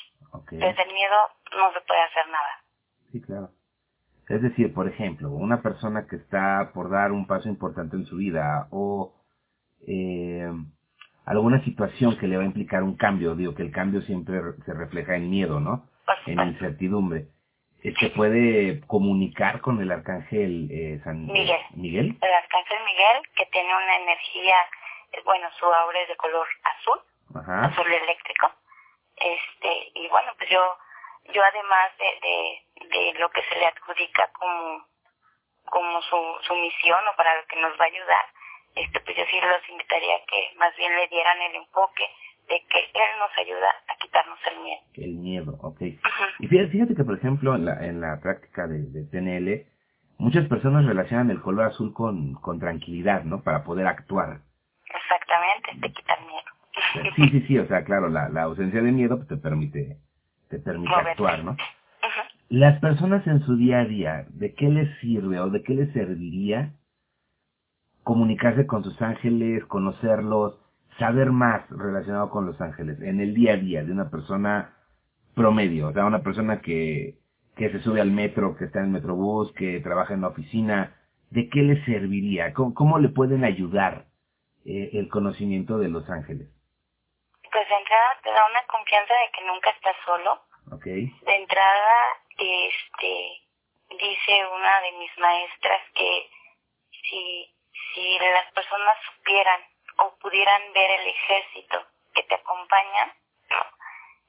Desde 0.50 0.82
el 0.82 0.92
miedo 0.94 1.16
no 1.56 1.72
se 1.72 1.80
puede 1.82 2.00
hacer 2.00 2.26
nada. 2.28 2.64
Sí, 3.12 3.20
claro. 3.20 3.50
Es 4.28 4.42
decir, 4.42 4.74
por 4.74 4.88
ejemplo, 4.88 5.30
una 5.30 5.62
persona 5.62 6.06
que 6.06 6.16
está 6.16 6.70
por 6.74 6.90
dar 6.90 7.12
un 7.12 7.26
paso 7.26 7.48
importante 7.48 7.96
en 7.96 8.06
su 8.06 8.16
vida 8.16 8.68
o 8.70 9.14
eh, 9.86 10.50
alguna 11.28 11.62
situación 11.62 12.16
que 12.18 12.26
le 12.26 12.36
va 12.36 12.42
a 12.42 12.46
implicar 12.46 12.82
un 12.82 12.96
cambio, 12.96 13.34
digo 13.34 13.54
que 13.54 13.62
el 13.62 13.70
cambio 13.70 14.00
siempre 14.02 14.40
se 14.64 14.72
refleja 14.72 15.14
en 15.14 15.28
miedo, 15.28 15.60
¿no? 15.60 15.86
En 16.26 16.40
incertidumbre. 16.40 17.26
¿Se 17.82 18.10
puede 18.10 18.80
comunicar 18.86 19.60
con 19.60 19.80
el 19.80 19.92
arcángel 19.92 20.68
eh, 20.72 21.00
San 21.04 21.26
Miguel. 21.26 21.60
Miguel? 21.74 22.18
El 22.20 22.32
arcángel 22.32 22.78
Miguel, 22.84 23.22
que 23.36 23.46
tiene 23.52 23.68
una 23.68 23.96
energía, 23.96 24.56
eh, 25.12 25.20
bueno, 25.24 25.48
su 25.58 25.66
aura 25.66 26.00
es 26.00 26.08
de 26.08 26.16
color 26.16 26.46
azul, 26.64 26.98
azul 27.46 27.92
eléctrico. 27.92 28.50
Este, 29.16 29.92
y 29.94 30.08
bueno, 30.08 30.32
pues 30.38 30.48
yo, 30.48 30.76
yo 31.34 31.42
además 31.44 31.90
de, 31.98 32.88
de, 32.88 33.18
lo 33.18 33.28
que 33.30 33.42
se 33.42 33.58
le 33.58 33.66
adjudica 33.66 34.30
como, 34.32 34.86
como 35.66 36.02
su, 36.02 36.16
su 36.42 36.54
misión 36.56 37.06
o 37.06 37.16
para 37.16 37.36
lo 37.36 37.46
que 37.46 37.60
nos 37.60 37.72
va 37.78 37.84
a 37.84 37.88
ayudar, 37.88 38.26
este, 38.82 39.00
pues 39.00 39.16
yo 39.16 39.24
sí 39.30 39.36
los 39.40 39.68
invitaría 39.70 40.14
a 40.14 40.26
que 40.26 40.58
más 40.58 40.76
bien 40.76 40.94
le 40.94 41.08
dieran 41.08 41.40
el 41.42 41.56
enfoque 41.56 42.04
de 42.48 42.62
que 42.70 42.78
Él 42.78 43.10
nos 43.18 43.30
ayuda 43.38 43.68
a 43.88 43.96
quitarnos 44.00 44.38
el 44.50 44.62
miedo. 44.62 44.80
El 44.94 45.14
miedo, 45.16 45.58
ok. 45.60 45.80
Y 46.40 46.46
fíjate, 46.46 46.94
que, 46.94 47.04
por 47.04 47.18
ejemplo, 47.18 47.54
en 47.54 47.64
la, 47.66 47.84
en 47.86 48.00
la 48.00 48.20
práctica 48.20 48.66
de, 48.66 48.86
de 48.86 49.04
PNL, 49.04 49.66
muchas 50.18 50.46
personas 50.46 50.86
relacionan 50.86 51.30
el 51.30 51.40
color 51.42 51.66
azul 51.66 51.92
con, 51.92 52.34
con 52.34 52.58
tranquilidad, 52.58 53.24
¿no? 53.24 53.42
Para 53.42 53.64
poder 53.64 53.86
actuar. 53.86 54.40
Exactamente, 54.94 55.72
te 55.80 55.92
quita 55.92 56.14
el 56.14 56.26
miedo. 56.26 57.14
Sí, 57.16 57.28
sí, 57.30 57.46
sí, 57.48 57.58
o 57.58 57.66
sea, 57.66 57.84
claro, 57.84 58.08
la, 58.08 58.28
la 58.28 58.42
ausencia 58.44 58.80
de 58.80 58.92
miedo 58.92 59.16
pues, 59.16 59.28
te 59.28 59.36
permite, 59.36 59.98
te 60.48 60.58
permite 60.58 60.94
actuar, 60.94 61.44
¿no? 61.44 61.56
Las 62.48 62.80
personas 62.80 63.26
en 63.26 63.44
su 63.44 63.56
día 63.56 63.80
a 63.80 63.84
día, 63.84 64.24
¿de 64.30 64.54
qué 64.54 64.68
les 64.68 64.98
sirve 65.00 65.38
o 65.40 65.50
de 65.50 65.62
qué 65.62 65.74
les 65.74 65.92
serviría 65.92 66.72
comunicarse 68.08 68.66
con 68.66 68.82
sus 68.82 69.02
ángeles, 69.02 69.66
conocerlos, 69.66 70.54
saber 70.98 71.30
más 71.30 71.68
relacionado 71.68 72.30
con 72.30 72.46
los 72.46 72.58
ángeles 72.58 72.98
en 73.02 73.20
el 73.20 73.34
día 73.34 73.52
a 73.52 73.56
día 73.58 73.84
de 73.84 73.92
una 73.92 74.08
persona 74.08 74.78
promedio, 75.34 75.88
o 75.88 75.92
sea, 75.92 76.06
una 76.06 76.22
persona 76.22 76.62
que, 76.62 77.18
que 77.54 77.68
se 77.70 77.80
sube 77.80 78.00
al 78.00 78.10
metro, 78.10 78.56
que 78.56 78.64
está 78.64 78.78
en 78.78 78.86
el 78.86 78.90
metrobús, 78.92 79.52
que 79.52 79.80
trabaja 79.80 80.14
en 80.14 80.22
la 80.22 80.28
oficina, 80.28 80.96
¿de 81.28 81.50
qué 81.50 81.60
le 81.60 81.84
serviría? 81.84 82.54
¿Cómo, 82.54 82.98
le 82.98 83.10
pueden 83.10 83.44
ayudar 83.44 84.06
eh, 84.64 84.88
el 84.94 85.10
conocimiento 85.10 85.76
de 85.76 85.88
los 85.88 86.08
ángeles? 86.08 86.48
Pues 87.52 87.68
de 87.68 87.74
entrada 87.74 88.08
te 88.22 88.30
da 88.30 88.40
una 88.50 88.62
confianza 88.68 89.12
de 89.12 89.36
que 89.36 89.46
nunca 89.46 89.68
estás 89.68 89.96
solo. 90.06 90.40
Okay. 90.72 91.12
De 91.26 91.34
entrada, 91.36 91.92
este, 92.38 93.12
dice 94.00 94.32
una 94.56 94.80
de 94.80 94.98
mis 94.98 95.10
maestras 95.18 95.82
que 95.94 96.30
si 97.02 97.57
si 97.94 98.18
las 98.18 98.52
personas 98.52 98.96
supieran 99.06 99.60
o 99.98 100.14
pudieran 100.18 100.72
ver 100.72 100.90
el 100.90 101.06
ejército 101.06 101.86
que 102.14 102.22
te 102.24 102.34
acompaña, 102.34 103.14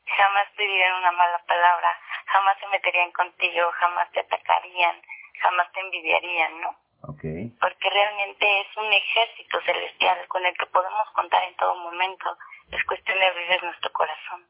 jamás 0.06 0.48
te 0.56 0.63
dirían 0.63 0.95
una 0.95 1.12
mala 1.12 1.39
palabra, 1.45 2.00
jamás 2.26 2.58
se 2.60 2.67
meterían 2.67 3.12
contigo, 3.12 3.72
jamás 3.74 4.12
te 4.12 4.22
atacarían, 4.22 5.02
jamás 5.41 5.72
te 5.72 5.80
envidiarían, 5.80 6.62
¿no? 6.62 6.76
Okay. 7.02 7.50
Porque 7.60 7.89
realmente 7.89 8.62
es 8.62 8.78
un 8.78 8.91
ejército 8.91 9.62
celestial 9.62 10.28
con 10.28 10.45
el 10.45 10.56
que 10.58 10.65
podemos 10.67 11.10
contar 11.12 11.43
en 11.43 11.56
todo 11.56 11.76
momento. 11.76 12.38
Es 12.72 12.84
cuestión 12.86 13.17
de 13.17 13.26
abrir 13.26 13.63
nuestro 13.63 13.91
corazón. 13.93 14.45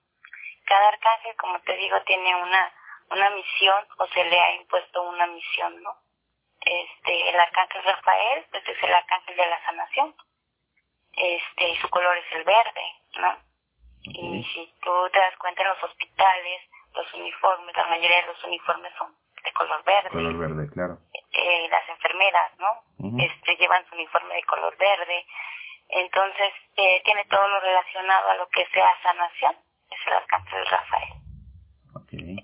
Cada 0.65 0.89
arcángel, 0.89 1.35
como 1.35 1.59
te 1.61 1.75
digo, 1.77 2.01
tiene 2.03 2.35
una, 2.35 2.73
una 3.11 3.29
misión 3.31 3.85
o 3.97 4.07
se 4.07 4.23
le 4.25 4.39
ha 4.39 4.55
impuesto 4.55 5.01
una 5.03 5.27
misión, 5.27 5.81
¿no? 5.83 5.95
Este, 6.69 7.29
el 7.29 7.39
arcángel 7.39 7.83
Rafael, 7.83 8.45
pues 8.51 8.67
es 8.67 8.83
el 8.83 8.93
arcángel 8.93 9.35
de 9.35 9.47
la 9.47 9.65
sanación. 9.65 10.15
Este, 11.13 11.75
su 11.81 11.89
color 11.89 12.15
es 12.17 12.31
el 12.33 12.43
verde, 12.43 12.85
¿no? 13.17 13.37
Y 14.03 14.43
si 14.53 14.73
tú 14.81 14.91
te 15.11 15.19
das 15.19 15.35
cuenta 15.37 15.63
en 15.63 15.69
los 15.69 15.83
hospitales, 15.83 16.61
los 16.93 17.13
uniformes, 17.15 17.75
la 17.75 17.87
mayoría 17.87 18.21
de 18.21 18.27
los 18.27 18.43
uniformes 18.43 18.93
son 18.97 19.15
de 19.43 19.51
color 19.53 19.83
verde. 19.83 20.09
Color 20.09 20.37
verde, 20.37 20.69
claro. 20.71 20.99
Eh, 21.31 21.67
las 21.69 21.89
enfermeras, 21.89 22.51
¿no? 22.59 22.83
Este, 23.19 23.55
llevan 23.57 23.85
su 23.87 23.95
uniforme 23.95 24.35
de 24.35 24.43
color 24.43 24.77
verde. 24.77 25.25
Entonces, 25.89 26.53
eh, 26.77 27.01
tiene 27.03 27.25
todo 27.25 27.47
lo 27.47 27.59
relacionado 27.61 28.29
a 28.29 28.35
lo 28.35 28.47
que 28.49 28.65
sea 28.67 28.93
sanación. 29.01 29.55
Es 29.89 30.07
el 30.07 30.13
arcángel 30.13 30.65
Rafael. 30.67 31.13
Okay. 32.03 32.35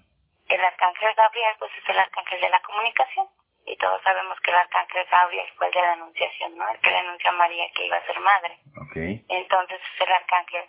El 0.47 0.65
arcángel 0.65 1.13
Gabriel, 1.13 1.55
pues 1.59 1.71
es 1.77 1.89
el 1.89 1.99
arcángel 1.99 2.41
de 2.41 2.49
la 2.49 2.61
comunicación 2.61 3.27
y 3.75 3.77
todos 3.77 4.01
sabemos 4.03 4.39
que 4.39 4.51
el 4.51 4.57
arcángel 4.57 5.05
Gabriel 5.11 5.47
fue 5.57 5.67
el 5.67 5.73
de 5.73 5.81
la 5.81 5.91
anunciación, 5.91 6.57
¿no? 6.57 6.69
El 6.69 6.79
que 6.79 6.89
le 6.91 6.97
anunció 6.97 7.29
a 7.29 7.33
María 7.33 7.65
que 7.75 7.85
iba 7.85 7.97
a 7.97 8.05
ser 8.05 8.19
madre. 8.21 8.57
Okay. 8.89 9.25
Entonces 9.27 9.81
es 9.81 10.01
el 10.07 10.13
arcángel 10.13 10.63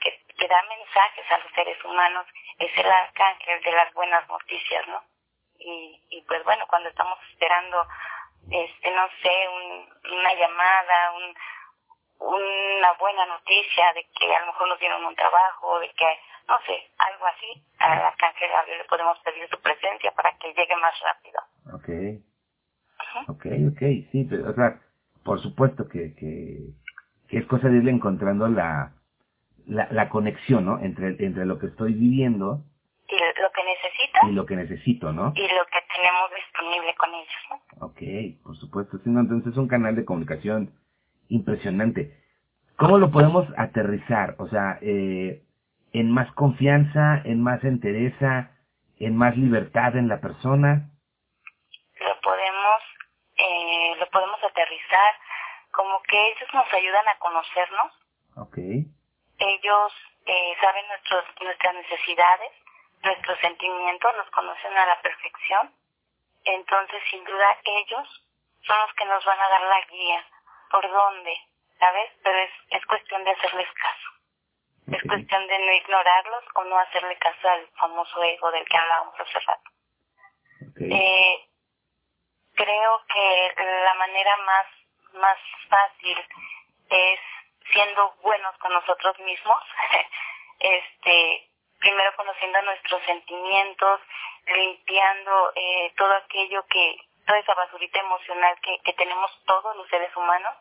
que, 0.00 0.24
que 0.36 0.48
da 0.48 0.60
mensajes 0.64 1.30
a 1.30 1.38
los 1.38 1.52
seres 1.52 1.84
humanos, 1.84 2.26
es 2.58 2.76
el 2.76 2.90
arcángel 2.90 3.62
de 3.62 3.72
las 3.72 3.94
buenas 3.94 4.28
noticias, 4.28 4.88
¿no? 4.88 5.04
Y, 5.58 6.02
y 6.10 6.22
pues 6.22 6.42
bueno, 6.42 6.66
cuando 6.66 6.88
estamos 6.88 7.16
esperando, 7.30 7.86
este, 8.50 8.90
no 8.90 9.08
sé, 9.22 9.48
un, 9.48 10.18
una 10.18 10.34
llamada, 10.34 11.12
un, 11.12 11.34
una 12.18 12.92
buena 12.94 13.24
noticia 13.26 13.92
de 13.92 14.04
que 14.18 14.34
a 14.34 14.40
lo 14.40 14.46
mejor 14.46 14.68
nos 14.68 14.80
dieron 14.80 15.04
un 15.04 15.14
trabajo, 15.14 15.78
de 15.78 15.90
que, 15.90 16.20
no 16.48 16.58
sé, 16.66 16.90
algo 16.98 17.26
así, 17.26 17.64
al 17.78 18.02
arcángel 18.02 18.50
Gabriel 18.50 18.78
le 18.78 18.84
podemos 18.84 19.16
pedir 19.20 19.48
su 19.48 19.60
presencia 19.62 20.10
para 20.10 20.36
que 20.38 20.52
llegue 20.54 20.74
más 20.74 20.98
rápido. 21.00 21.40
Ok. 21.72 21.88
Ok, 23.28 23.46
ok, 23.72 23.80
sí, 24.12 24.28
o 24.46 24.54
sea, 24.54 24.80
por 25.24 25.40
supuesto 25.40 25.88
que, 25.88 26.14
que, 26.14 26.68
es 27.28 27.46
cosa 27.46 27.68
de 27.68 27.78
irle 27.78 27.90
encontrando 27.90 28.48
la, 28.48 28.92
la, 29.66 29.88
la 29.90 30.08
conexión, 30.08 30.64
¿no? 30.64 30.78
Entre, 30.78 31.16
entre 31.24 31.44
lo 31.44 31.58
que 31.58 31.66
estoy 31.66 31.94
viviendo. 31.94 32.62
Y 33.08 33.16
lo 33.16 33.50
que 33.50 33.64
necesito. 33.64 34.18
Y 34.28 34.32
lo 34.32 34.46
que 34.46 34.56
necesito, 34.56 35.12
¿no? 35.12 35.32
Y 35.34 35.42
lo 35.42 35.64
que 35.66 35.78
tenemos 35.94 36.30
disponible 36.34 36.94
con 36.96 37.10
ellos, 37.10 37.42
¿no? 37.50 37.86
Ok, 37.86 38.42
por 38.44 38.56
supuesto, 38.56 38.98
sí, 38.98 39.10
entonces 39.10 39.52
es 39.52 39.58
un 39.58 39.68
canal 39.68 39.96
de 39.96 40.04
comunicación 40.04 40.72
impresionante. 41.28 42.16
¿Cómo 42.76 42.98
lo 42.98 43.10
podemos 43.10 43.46
aterrizar? 43.56 44.36
O 44.38 44.48
sea, 44.48 44.78
eh, 44.82 45.42
en 45.92 46.10
más 46.10 46.30
confianza, 46.32 47.20
en 47.24 47.42
más 47.42 47.64
entereza, 47.64 48.50
en 48.98 49.16
más 49.16 49.36
libertad 49.36 49.96
en 49.96 50.08
la 50.08 50.20
persona 50.20 50.90
lo 53.98 54.10
podemos 54.10 54.44
aterrizar 54.44 55.14
como 55.72 56.02
que 56.02 56.28
ellos 56.28 56.48
nos 56.54 56.72
ayudan 56.72 57.06
a 57.08 57.18
conocernos. 57.18 57.92
Okay. 58.36 58.86
Ellos 59.38 59.92
eh, 60.24 60.56
saben 60.60 60.86
nuestros, 60.88 61.24
nuestras 61.42 61.74
necesidades, 61.74 62.52
nuestros 63.02 63.38
sentimientos, 63.40 64.16
los 64.16 64.30
conocen 64.30 64.76
a 64.76 64.86
la 64.86 65.00
perfección. 65.02 65.72
Entonces, 66.44 67.02
sin 67.10 67.24
duda, 67.24 67.58
ellos 67.64 68.24
son 68.62 68.78
los 68.80 68.92
que 68.94 69.04
nos 69.04 69.24
van 69.24 69.40
a 69.40 69.48
dar 69.48 69.62
la 69.62 69.80
guía. 69.86 70.24
¿Por 70.70 70.90
dónde? 70.90 71.36
¿Sabes? 71.78 72.10
Pero 72.22 72.38
es, 72.38 72.50
es 72.70 72.86
cuestión 72.86 73.22
de 73.24 73.30
hacerles 73.32 73.68
caso. 73.72 74.96
Es 74.96 75.02
cuestión 75.02 75.46
de 75.48 75.58
no 75.58 75.72
ignorarlos 75.72 76.44
o 76.54 76.64
no 76.64 76.78
hacerle 76.78 77.16
caso 77.18 77.48
al 77.48 77.66
famoso 77.74 78.22
ego 78.22 78.50
del 78.52 78.64
que 78.66 78.76
hablábamos 78.76 79.14
hace 79.20 79.40
rato. 79.40 79.70
Eh, 80.80 81.48
creo 82.56 83.02
que 83.06 83.54
la 83.84 83.94
manera 83.94 84.36
más, 84.38 84.66
más 85.14 85.38
fácil 85.68 86.18
es 86.90 87.20
siendo 87.72 88.14
buenos 88.22 88.56
con 88.58 88.72
nosotros 88.72 89.18
mismos, 89.20 89.62
este, 90.58 91.50
primero 91.78 92.14
conociendo 92.16 92.62
nuestros 92.62 93.02
sentimientos, 93.04 94.00
limpiando 94.46 95.52
eh, 95.54 95.92
todo 95.96 96.14
aquello 96.14 96.64
que, 96.66 96.96
toda 97.26 97.38
esa 97.38 97.54
basurita 97.54 98.00
emocional 98.00 98.56
que, 98.62 98.78
que 98.84 98.92
tenemos 98.94 99.30
todos 99.46 99.76
los 99.76 99.88
seres 99.88 100.14
humanos. 100.16 100.54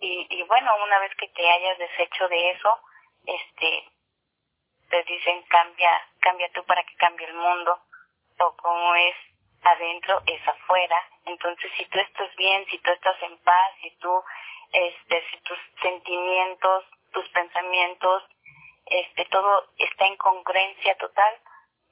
Y, 0.00 0.26
y 0.28 0.42
bueno, 0.42 0.74
una 0.84 0.98
vez 0.98 1.14
que 1.16 1.28
te 1.28 1.48
hayas 1.48 1.78
deshecho 1.78 2.28
de 2.28 2.50
eso, 2.50 2.80
este, 3.24 3.88
te 4.90 5.02
dicen 5.04 5.42
cambia, 5.44 5.90
cambia 6.20 6.50
tú 6.52 6.64
para 6.64 6.82
que 6.84 6.94
cambie 6.96 7.26
el 7.26 7.34
mundo, 7.34 7.80
o 8.38 8.56
como 8.56 8.94
es 8.94 9.16
adentro 9.62 10.22
es 10.26 10.46
afuera. 10.46 10.96
Entonces, 11.24 11.70
si 11.76 11.84
tú 11.86 11.98
estás 11.98 12.34
bien, 12.36 12.64
si 12.70 12.78
tú 12.78 12.90
estás 12.90 13.16
en 13.22 13.36
paz, 13.38 13.70
si 13.82 13.90
tú, 13.98 14.10
este, 14.72 15.22
si 15.30 15.40
tus 15.42 15.58
sentimientos, 15.82 16.84
tus 17.12 17.28
pensamientos, 17.30 18.22
este, 18.86 19.24
todo 19.30 19.64
está 19.78 20.06
en 20.06 20.16
congruencia 20.16 20.96
total, 20.98 21.34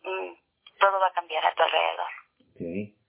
mm, 0.02 0.32
todo 0.78 1.00
va 1.00 1.08
a 1.08 1.12
cambiar 1.12 1.44
a 1.44 1.54
tu 1.54 1.62
alrededor. 1.62 3.04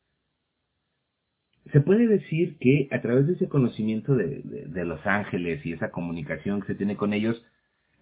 Se 1.71 1.81
puede 1.81 2.07
decir 2.07 2.57
que 2.59 2.87
a 2.91 3.01
través 3.01 3.27
de 3.27 3.33
ese 3.33 3.49
conocimiento 3.49 4.15
de, 4.15 4.41
de, 4.43 4.85
los 4.85 5.05
ángeles 5.05 5.65
y 5.65 5.73
esa 5.73 5.91
comunicación 5.91 6.61
que 6.61 6.67
se 6.67 6.75
tiene 6.75 6.95
con 6.95 7.13
ellos, 7.13 7.43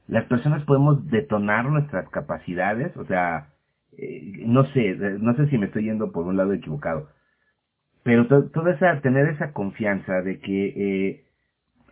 las 0.07 0.25
personas 0.25 0.65
podemos 0.65 1.07
detonar 1.09 1.65
nuestras 1.65 2.09
capacidades, 2.09 2.95
o 2.97 3.05
sea, 3.05 3.52
eh, 3.97 4.43
no 4.45 4.65
sé, 4.73 4.95
no 4.95 5.35
sé 5.35 5.47
si 5.47 5.57
me 5.57 5.67
estoy 5.67 5.85
yendo 5.85 6.11
por 6.11 6.25
un 6.25 6.37
lado 6.37 6.53
equivocado, 6.53 7.09
pero 8.03 8.27
toda 8.27 8.73
esa, 8.73 8.99
tener 9.01 9.27
esa 9.29 9.53
confianza 9.53 10.21
de 10.21 10.39
que 10.39 10.65
eh, 10.67 11.23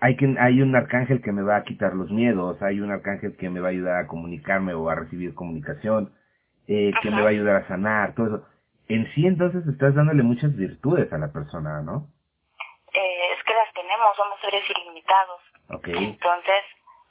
hay, 0.02 0.18
que, 0.18 0.36
hay 0.40 0.62
un 0.62 0.76
arcángel 0.76 1.22
que 1.22 1.32
me 1.32 1.42
va 1.42 1.58
a 1.58 1.64
quitar 1.64 1.94
los 1.94 2.12
miedos, 2.12 2.62
hay 2.62 2.82
un 2.82 2.92
arcángel 2.92 3.38
que 3.38 3.50
me 3.50 3.62
va 3.62 3.68
a 3.68 3.72
ayudar 3.72 4.04
a 4.04 4.08
comunicarme 4.08 4.74
o 4.74 4.90
a 4.90 4.96
recibir 4.96 5.34
comunicación, 5.34 6.14
eh, 6.68 6.92
que 7.02 7.12
me 7.12 7.22
va 7.22 7.28
a 7.28 7.32
ayudar 7.32 7.56
a 7.58 7.68
sanar, 7.68 8.14
todo 8.16 8.28
eso. 8.28 8.48
En 8.90 9.10
sí 9.14 9.26
entonces 9.26 9.66
estás 9.68 9.96
dándole 9.96 10.24
muchas 10.24 10.56
virtudes 10.56 11.12
a 11.14 11.18
la 11.18 11.32
persona, 11.32 11.82
¿no? 11.82 12.10
Eh, 12.94 13.34
es 13.38 13.44
que 13.46 13.54
las 13.54 13.74
tenemos, 13.74 14.16
somos 14.18 14.40
seres 14.42 14.64
ilimitados. 14.70 15.42
Okay. 15.70 15.96
Entonces, 15.96 16.64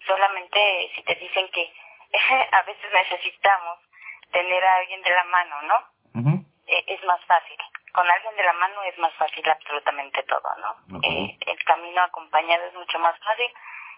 solamente 0.07 0.61
si 0.95 1.03
te 1.05 1.15
dicen 1.15 1.47
que 1.55 1.73
a 2.53 2.63
veces 2.65 2.91
necesitamos 2.93 3.79
tener 4.31 4.65
a 4.65 4.77
alguien 4.77 5.03
de 5.03 5.11
la 5.11 5.25
mano, 5.25 5.63
¿no? 5.63 5.77
Eh, 6.67 6.85
es 6.87 7.05
más 7.05 7.25
fácil. 7.27 7.57
Con 7.93 8.09
alguien 8.09 8.37
de 8.37 8.45
la 8.45 8.53
mano 8.53 8.83
es 8.85 8.97
más 8.99 9.13
fácil 9.15 9.49
absolutamente 9.49 10.23
todo, 10.25 10.49
¿no? 10.63 11.01
Eh, 11.03 11.37
el 11.47 11.65
camino 11.65 12.03
acompañado 12.03 12.65
es 12.67 12.75
mucho 12.75 12.99
más 12.99 13.19
fácil. 13.19 13.51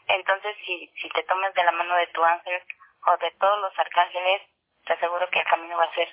Entonces, 0.08 0.56
si, 0.64 0.90
si 1.00 1.08
te 1.10 1.22
tomas 1.24 1.54
de 1.54 1.64
la 1.64 1.72
mano 1.72 1.94
de 1.96 2.06
tu 2.08 2.24
ángel 2.24 2.60
o 3.06 3.16
de 3.18 3.30
todos 3.32 3.60
los 3.60 3.78
arcángeles, 3.78 4.42
te 4.86 4.94
aseguro 4.94 5.28
que 5.30 5.40
el 5.40 5.46
camino 5.46 5.76
va 5.76 5.84
a 5.84 5.94
ser 5.94 6.08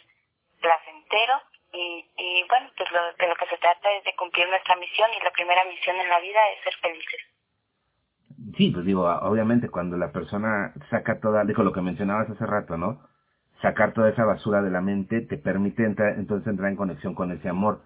placentero 0.62 1.42
y, 1.72 2.06
y 2.18 2.46
bueno, 2.50 2.70
pues 2.76 2.92
lo, 2.92 3.14
de 3.14 3.28
lo 3.28 3.36
que 3.36 3.48
se 3.48 3.58
trata 3.58 3.92
es 3.92 4.04
de 4.04 4.16
cumplir 4.16 4.48
nuestra 4.50 4.76
misión 4.76 5.10
y 5.14 5.24
la 5.24 5.32
primera 5.32 5.64
misión 5.66 5.96
en 6.00 6.10
la 6.10 6.20
vida 6.20 6.40
es 6.52 6.64
ser 6.64 6.76
felices. 6.82 7.22
Sí, 8.58 8.72
pues 8.72 8.86
digo, 8.86 9.08
obviamente 9.22 9.70
cuando 9.70 9.98
la 9.98 10.12
persona 10.12 10.74
saca 10.90 11.20
toda, 11.20 11.44
dijo 11.46 11.64
lo 11.64 11.72
que 11.72 11.82
mencionabas 11.82 12.30
hace 12.30 12.46
rato, 12.46 12.78
¿no? 12.78 13.09
Sacar 13.62 13.94
toda 13.94 14.10
esa 14.10 14.26
basura 14.26 14.62
de 14.62 14.72
la 14.72 14.82
mente 14.82 15.22
te 15.22 15.38
permite 15.38 15.84
entrar, 15.84 16.14
entonces 16.18 16.48
entrar 16.48 16.70
en 16.70 16.78
conexión 16.78 17.14
con 17.14 17.32
ese 17.32 17.50
amor. 17.50 17.82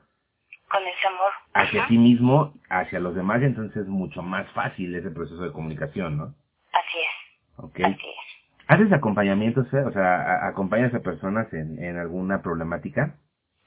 Con 0.69 0.85
ese 0.85 1.07
amor. 1.07 1.31
Hacia 1.53 1.87
ti 1.87 1.97
mismo, 1.97 2.53
hacia 2.69 2.99
los 2.99 3.15
demás, 3.15 3.41
y 3.41 3.45
entonces 3.45 3.83
es 3.83 3.87
mucho 3.87 4.21
más 4.21 4.49
fácil 4.51 4.95
ese 4.95 5.11
proceso 5.11 5.41
de 5.41 5.51
comunicación, 5.51 6.17
¿no? 6.17 6.33
Así 6.73 6.99
es. 6.99 7.85
Así 7.85 8.09
es. 8.09 8.33
¿Haces 8.67 8.91
acompañamientos, 8.93 9.67
o 9.67 9.91
sea, 9.91 10.47
acompañas 10.47 10.93
a 10.93 11.01
personas 11.01 11.51
en, 11.53 11.83
en 11.83 11.97
alguna 11.99 12.41
problemática? 12.41 13.15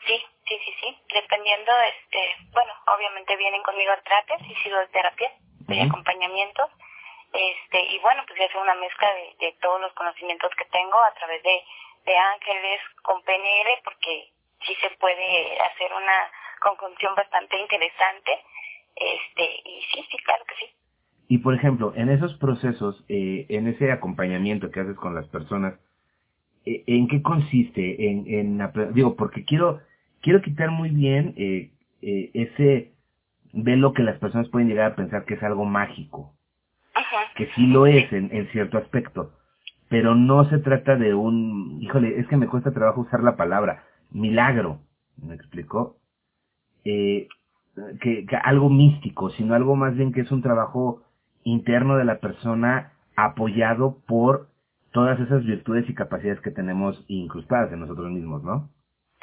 Sí, 0.07 0.17
sí, 0.47 0.57
sí, 0.65 0.73
sí. 0.81 0.99
Dependiendo, 1.13 1.73
este, 1.95 2.51
bueno, 2.53 2.73
obviamente 2.97 3.37
vienen 3.37 3.63
conmigo 3.63 3.93
a 3.93 4.01
trates 4.03 4.41
y 4.49 4.55
sigo 4.63 4.79
de 4.79 4.87
terapia, 4.89 5.31
de 5.69 5.83
acompañamientos. 5.83 6.71
Este, 7.33 7.85
y 7.93 7.99
bueno, 8.01 8.23
pues 8.27 8.41
es 8.41 8.55
una 8.57 8.75
mezcla 8.77 9.09
de, 9.13 9.47
de 9.47 9.53
todos 9.61 9.81
los 9.81 9.93
conocimientos 9.93 10.51
que 10.57 10.65
tengo 10.67 10.97
a 11.05 11.13
través 11.15 11.43
de 11.43 11.61
de 12.07 12.17
ángeles 12.17 12.81
con 13.03 13.21
PNL 13.23 13.83
porque 13.85 14.31
sí 14.65 14.75
se 14.81 14.91
puede 14.99 15.61
hacer 15.61 15.93
una 15.93 16.31
conjunción 16.61 17.15
bastante 17.15 17.61
interesante 17.61 18.31
este 18.95 19.45
y 19.65 19.83
sí 19.93 20.07
sí 20.11 20.17
claro 20.25 20.45
que 20.49 20.55
sí. 20.55 20.73
Y 21.29 21.39
por 21.39 21.55
ejemplo 21.55 21.93
en 21.97 22.09
esos 22.09 22.35
procesos 22.39 23.05
eh, 23.09 23.47
en 23.49 23.67
ese 23.67 23.91
acompañamiento 23.93 24.71
que 24.71 24.81
haces 24.81 24.97
con 24.97 25.15
las 25.15 25.27
personas 25.29 25.75
eh, 26.65 26.85
en 26.87 27.09
qué 27.09 27.21
consiste 27.23 28.09
en, 28.09 28.25
en 28.27 28.95
digo 28.95 29.17
porque 29.17 29.45
quiero 29.45 29.81
quiero 30.23 30.41
quitar 30.43 30.71
muy 30.71 30.91
bien 30.91 31.35
eh, 31.37 31.71
eh, 32.03 32.31
ese 32.35 32.93
velo 33.53 33.93
que 33.93 34.03
las 34.03 34.19
personas 34.19 34.49
pueden 34.49 34.69
llegar 34.69 34.93
a 34.93 34.97
pensar 34.97 35.25
que 35.25 35.35
es 35.35 35.43
algo 35.43 35.65
mágico 35.65 36.33
que 37.37 37.51
sí 37.55 37.67
lo 37.67 37.87
es 37.87 38.11
en, 38.13 38.35
en 38.35 38.51
cierto 38.53 38.79
aspecto 38.79 39.33
pero 39.89 40.15
no 40.15 40.49
se 40.49 40.59
trata 40.59 40.97
de 40.97 41.15
un, 41.15 41.79
híjole, 41.81 42.19
es 42.19 42.27
que 42.29 42.37
me 42.37 42.49
cuesta 42.49 42.73
trabajo 42.73 43.03
usar 43.03 43.23
la 43.23 43.37
palabra, 43.37 43.85
milagro, 44.11 44.81
¿me 45.17 45.35
explicó? 45.35 45.97
Eh, 46.85 47.29
que, 48.01 48.27
que, 48.27 48.37
algo 48.37 48.69
místico, 48.69 49.31
sino 49.31 49.55
algo 49.55 49.77
más 49.77 49.95
bien 49.95 50.13
que 50.13 50.23
es 50.23 50.31
un 50.31 50.43
trabajo 50.43 51.03
interno 51.45 51.97
de 51.97 52.05
la 52.05 52.19
persona 52.19 52.93
apoyado 53.17 53.99
por 54.07 54.49
todas 54.93 55.21
esas 55.21 55.45
virtudes 55.45 55.89
y 55.89 55.95
capacidades 55.95 56.41
que 56.41 56.51
tenemos 56.51 57.05
incrustadas 57.07 57.73
en 57.73 57.81
nosotros 57.81 58.11
mismos, 58.11 58.43
¿no? 58.43 58.69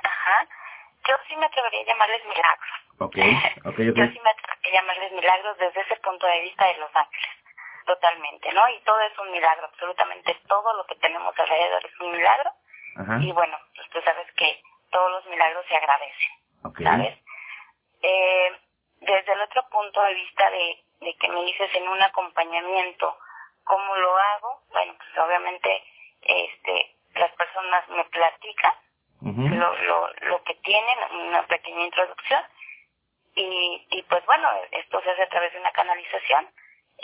Ajá. 0.03 0.47
Yo 1.07 1.15
sí 1.27 1.35
me 1.35 1.45
atrevería 1.45 1.81
a 1.81 1.85
llamarles 1.85 2.21
milagros. 2.25 2.73
Ok, 2.99 3.17
ok, 3.65 3.79
ok. 3.91 3.97
Yo 3.97 4.07
sí 4.13 4.19
me 4.23 4.29
atrevería 4.29 4.69
a 4.69 4.81
llamarles 4.81 5.11
milagros 5.13 5.57
desde 5.57 5.81
ese 5.81 5.95
punto 6.01 6.25
de 6.27 6.41
vista 6.41 6.65
de 6.67 6.77
los 6.77 6.95
ángeles 6.95 7.42
totalmente, 7.85 8.51
¿no? 8.53 8.67
Y 8.69 8.79
todo 8.81 8.99
es 9.01 9.17
un 9.19 9.31
milagro, 9.31 9.65
absolutamente 9.65 10.35
todo 10.47 10.73
lo 10.73 10.85
que 10.85 10.95
tenemos 10.95 11.37
alrededor 11.37 11.85
es 11.85 11.99
un 11.99 12.11
milagro. 12.11 12.51
Y 13.21 13.31
bueno, 13.31 13.57
pues 13.75 13.89
tú 13.89 13.99
sabes 14.01 14.31
que 14.33 14.61
todos 14.91 15.11
los 15.11 15.25
milagros 15.25 15.65
se 15.67 15.75
agradecen, 15.75 16.31
¿sabes? 16.83 17.17
Eh, 18.01 18.59
desde 19.01 19.33
el 19.33 19.41
otro 19.41 19.67
punto 19.69 20.01
de 20.03 20.13
vista 20.13 20.49
de, 20.51 20.83
de 21.01 21.15
que 21.17 21.27
me 21.29 21.43
dices 21.43 21.73
en 21.73 21.87
un 21.87 22.01
acompañamiento, 22.01 23.17
¿cómo 23.63 23.95
lo 23.95 24.15
hago? 24.15 24.61
Bueno, 24.71 24.93
pues 24.97 25.17
obviamente 25.17 25.83
este, 26.21 26.95
las 27.15 27.31
personas 27.31 27.87
me 27.89 28.05
platican 28.05 28.73
lo, 29.59 29.75
lo, 29.77 30.13
lo 30.21 30.43
que 30.43 30.53
tienen, 30.55 30.97
una 31.13 31.47
pequeña 31.47 31.85
introducción, 31.85 32.43
y, 33.35 33.87
y 33.89 34.03
pues 34.03 34.23
bueno, 34.25 34.49
esto 34.71 35.01
se 35.01 35.09
hace 35.09 35.23
a 35.23 35.29
través 35.29 35.51
de 35.53 35.59
una 35.59 35.71
canalización 35.71 36.47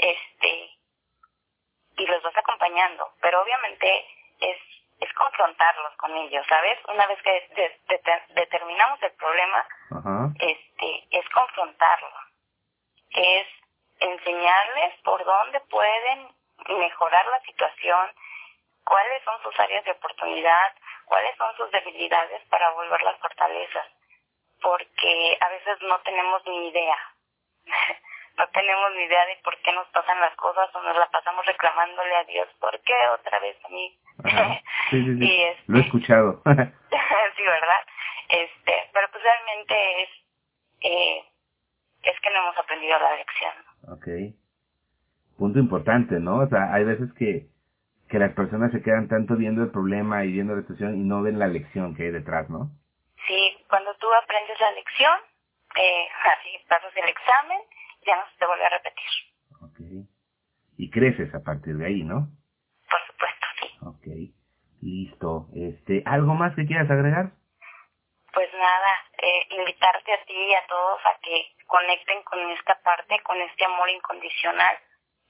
este 0.02 0.72
y 1.98 2.06
los 2.06 2.24
vas 2.24 2.38
acompañando, 2.38 3.14
pero 3.22 3.42
obviamente 3.42 4.06
es 4.40 4.58
es 5.00 5.14
confrontarlos 5.14 5.96
con 5.96 6.16
ellos, 6.18 6.46
¿sabes? 6.48 6.78
Una 6.88 7.08
vez 7.08 7.22
que 7.22 7.80
determinamos 8.30 9.02
el 9.02 9.12
problema, 9.14 9.66
este 10.40 11.08
es 11.12 11.30
confrontarlo, 11.30 12.20
es 13.12 13.48
enseñarles 14.00 15.00
por 15.04 15.24
dónde 15.24 15.60
pueden 15.62 16.30
mejorar 16.68 17.26
la 17.28 17.40
situación, 17.42 18.12
cuáles 18.84 19.24
son 19.24 19.42
sus 19.44 19.58
áreas 19.60 19.86
de 19.86 19.92
oportunidad, 19.92 20.74
cuáles 21.06 21.36
son 21.38 21.56
sus 21.56 21.72
debilidades 21.72 22.42
para 22.50 22.72
volver 22.72 23.02
las 23.04 23.18
fortalezas, 23.20 23.88
porque 24.62 25.38
a 25.40 25.50
veces 25.50 25.82
no 25.82 26.00
tenemos 26.02 26.46
ni 26.46 26.70
idea. 26.70 26.98
no 28.40 28.48
tenemos 28.54 28.90
ni 28.96 29.04
idea 29.04 29.26
de 29.26 29.38
por 29.44 29.54
qué 29.62 29.74
nos 29.74 29.86
pasan 29.90 30.20
las 30.22 30.34
cosas 30.38 30.74
o 30.74 30.82
nos 30.82 30.96
la 30.96 31.12
pasamos 31.12 31.46
reclamándole 31.46 32.16
a 32.16 32.24
Dios, 32.24 32.48
¿por 32.60 32.80
qué 32.82 32.94
otra 33.14 33.38
vez 33.40 33.58
a 33.66 33.70
mí? 33.70 34.00
Sí, 34.90 35.04
sí, 35.04 35.18
sí. 35.20 35.42
Este, 35.50 35.64
Lo 35.68 35.78
he 35.78 35.82
escuchado. 35.82 36.42
sí, 37.36 37.44
¿verdad? 37.44 37.82
Este, 38.30 38.74
pero 38.94 39.08
pues 39.12 39.24
realmente 39.24 40.04
es, 40.04 40.10
eh, 40.82 41.24
es 42.04 42.20
que 42.22 42.30
no 42.30 42.38
hemos 42.38 42.58
aprendido 42.58 42.98
la 42.98 43.16
lección. 43.18 43.54
Ok. 43.92 44.08
Punto 45.38 45.60
importante, 45.60 46.16
¿no? 46.20 46.38
O 46.38 46.48
sea, 46.48 46.74
hay 46.74 46.86
veces 46.86 47.12
que, 47.18 47.48
que 48.10 48.20
las 48.20 48.34
personas 48.34 48.72
se 48.72 48.82
quedan 48.82 49.10
tanto 49.10 49.36
viendo 49.36 49.64
el 49.64 49.72
problema 49.72 50.24
y 50.24 50.32
viendo 50.32 50.56
la 50.56 50.62
situación 50.62 50.96
y 50.96 51.04
no 51.04 51.22
ven 51.24 51.40
la 51.40 51.48
lección 51.48 51.94
que 51.94 52.04
hay 52.04 52.12
detrás, 52.12 52.50
¿no? 52.50 52.72
Sí, 53.28 53.58
cuando 53.68 53.94
tú 53.96 54.08
aprendes 54.14 54.60
la 54.62 54.72
lección, 54.72 55.18
eh, 55.76 56.08
así 56.24 56.58
pasas 56.70 56.96
el 56.96 57.10
examen 57.10 57.60
ya 58.06 58.16
no 58.16 58.30
se 58.32 58.38
te 58.38 58.46
vuelve 58.46 58.66
a 58.66 58.70
repetir. 58.70 59.10
Ok. 59.62 59.80
Y 60.78 60.90
creces 60.90 61.34
a 61.36 61.44
partir 61.44 61.76
de 61.76 61.86
ahí, 61.86 62.04
¿no? 62.04 62.28
Por 62.90 63.00
supuesto, 63.08 63.48
sí. 63.60 63.78
Ok. 63.86 64.08
Listo. 64.82 65.48
Este, 65.56 66.04
¿Algo 66.06 66.34
más 66.34 66.56
que 66.56 66.66
quieras 66.66 66.90
agregar? 66.90 67.32
Pues 68.34 68.50
nada, 68.54 68.92
eh, 69.18 69.48
invitarte 69.50 70.14
a 70.14 70.24
ti 70.26 70.34
y 70.34 70.54
a 70.54 70.66
todos 70.68 71.00
a 71.06 71.20
que 71.22 71.56
conecten 71.66 72.24
con 72.24 72.40
esta 72.52 72.80
parte, 72.82 73.20
con 73.24 73.42
este 73.42 73.66
amor 73.66 73.90
incondicional 73.90 74.78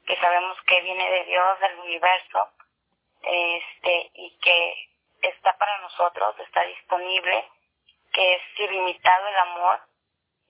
que 0.10 0.16
sabemos 0.18 0.58
que 0.66 0.82
viene 0.82 1.08
de 1.08 1.26
Dios, 1.26 1.60
del 1.60 1.80
universo, 1.80 2.50
este, 3.22 4.12
y 4.16 4.38
que 4.42 4.74
está 5.22 5.56
para 5.58 5.78
nosotros, 5.82 6.36
está 6.40 6.64
disponible, 6.64 7.46
que 8.12 8.34
es 8.34 8.42
ilimitado 8.58 9.28
el 9.28 9.36
amor 9.36 9.80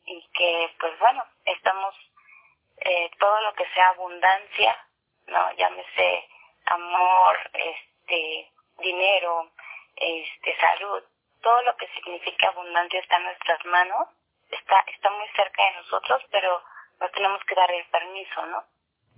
y 0.06 0.26
que, 0.34 0.74
pues 0.80 0.98
bueno, 1.00 1.24
estamos, 1.44 1.94
eh, 2.82 3.12
todo 3.20 3.42
lo 3.42 3.54
que 3.54 3.66
sea 3.74 3.90
abundancia, 3.90 4.78
no, 5.28 5.52
llámese 5.54 6.28
amor, 6.66 7.38
este, 7.54 8.52
dinero, 8.80 9.52
este, 9.96 10.56
salud, 10.58 11.04
todo 11.42 11.62
lo 11.64 11.76
que 11.78 11.88
significa 11.90 12.48
abundancia 12.48 13.00
está 13.00 13.18
en 13.18 13.24
nuestras 13.24 13.66
manos, 13.66 14.08
está, 14.50 14.84
está 14.88 15.10
muy 15.12 15.28
cerca 15.36 15.64
de 15.64 15.76
nosotros, 15.78 16.24
pero 16.32 16.62
nos 17.00 17.12
tenemos 17.12 17.44
que 17.46 17.56
dar 17.56 17.72
el 17.72 17.86
permiso, 17.86 18.46
¿no? 18.48 18.64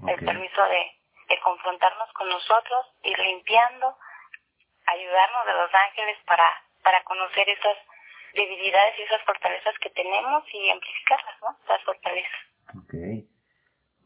El 0.07 0.25
permiso 0.25 0.63
de, 0.63 0.91
de 1.27 1.39
confrontarnos 1.39 2.11
con 2.13 2.27
nosotros, 2.29 2.87
ir 3.03 3.17
limpiando, 3.19 3.95
ayudarnos 4.87 5.45
de 5.45 5.53
los 5.53 5.73
ángeles 5.73 6.17
para, 6.25 6.63
para 6.83 7.03
conocer 7.03 7.47
esas 7.49 7.77
debilidades 8.33 8.99
y 8.99 9.03
esas 9.03 9.21
fortalezas 9.23 9.77
que 9.79 9.89
tenemos 9.91 10.43
y 10.53 10.69
amplificarlas, 10.69 11.41
¿no? 11.41 11.57
Esas 11.63 11.83
fortalezas. 11.83 12.41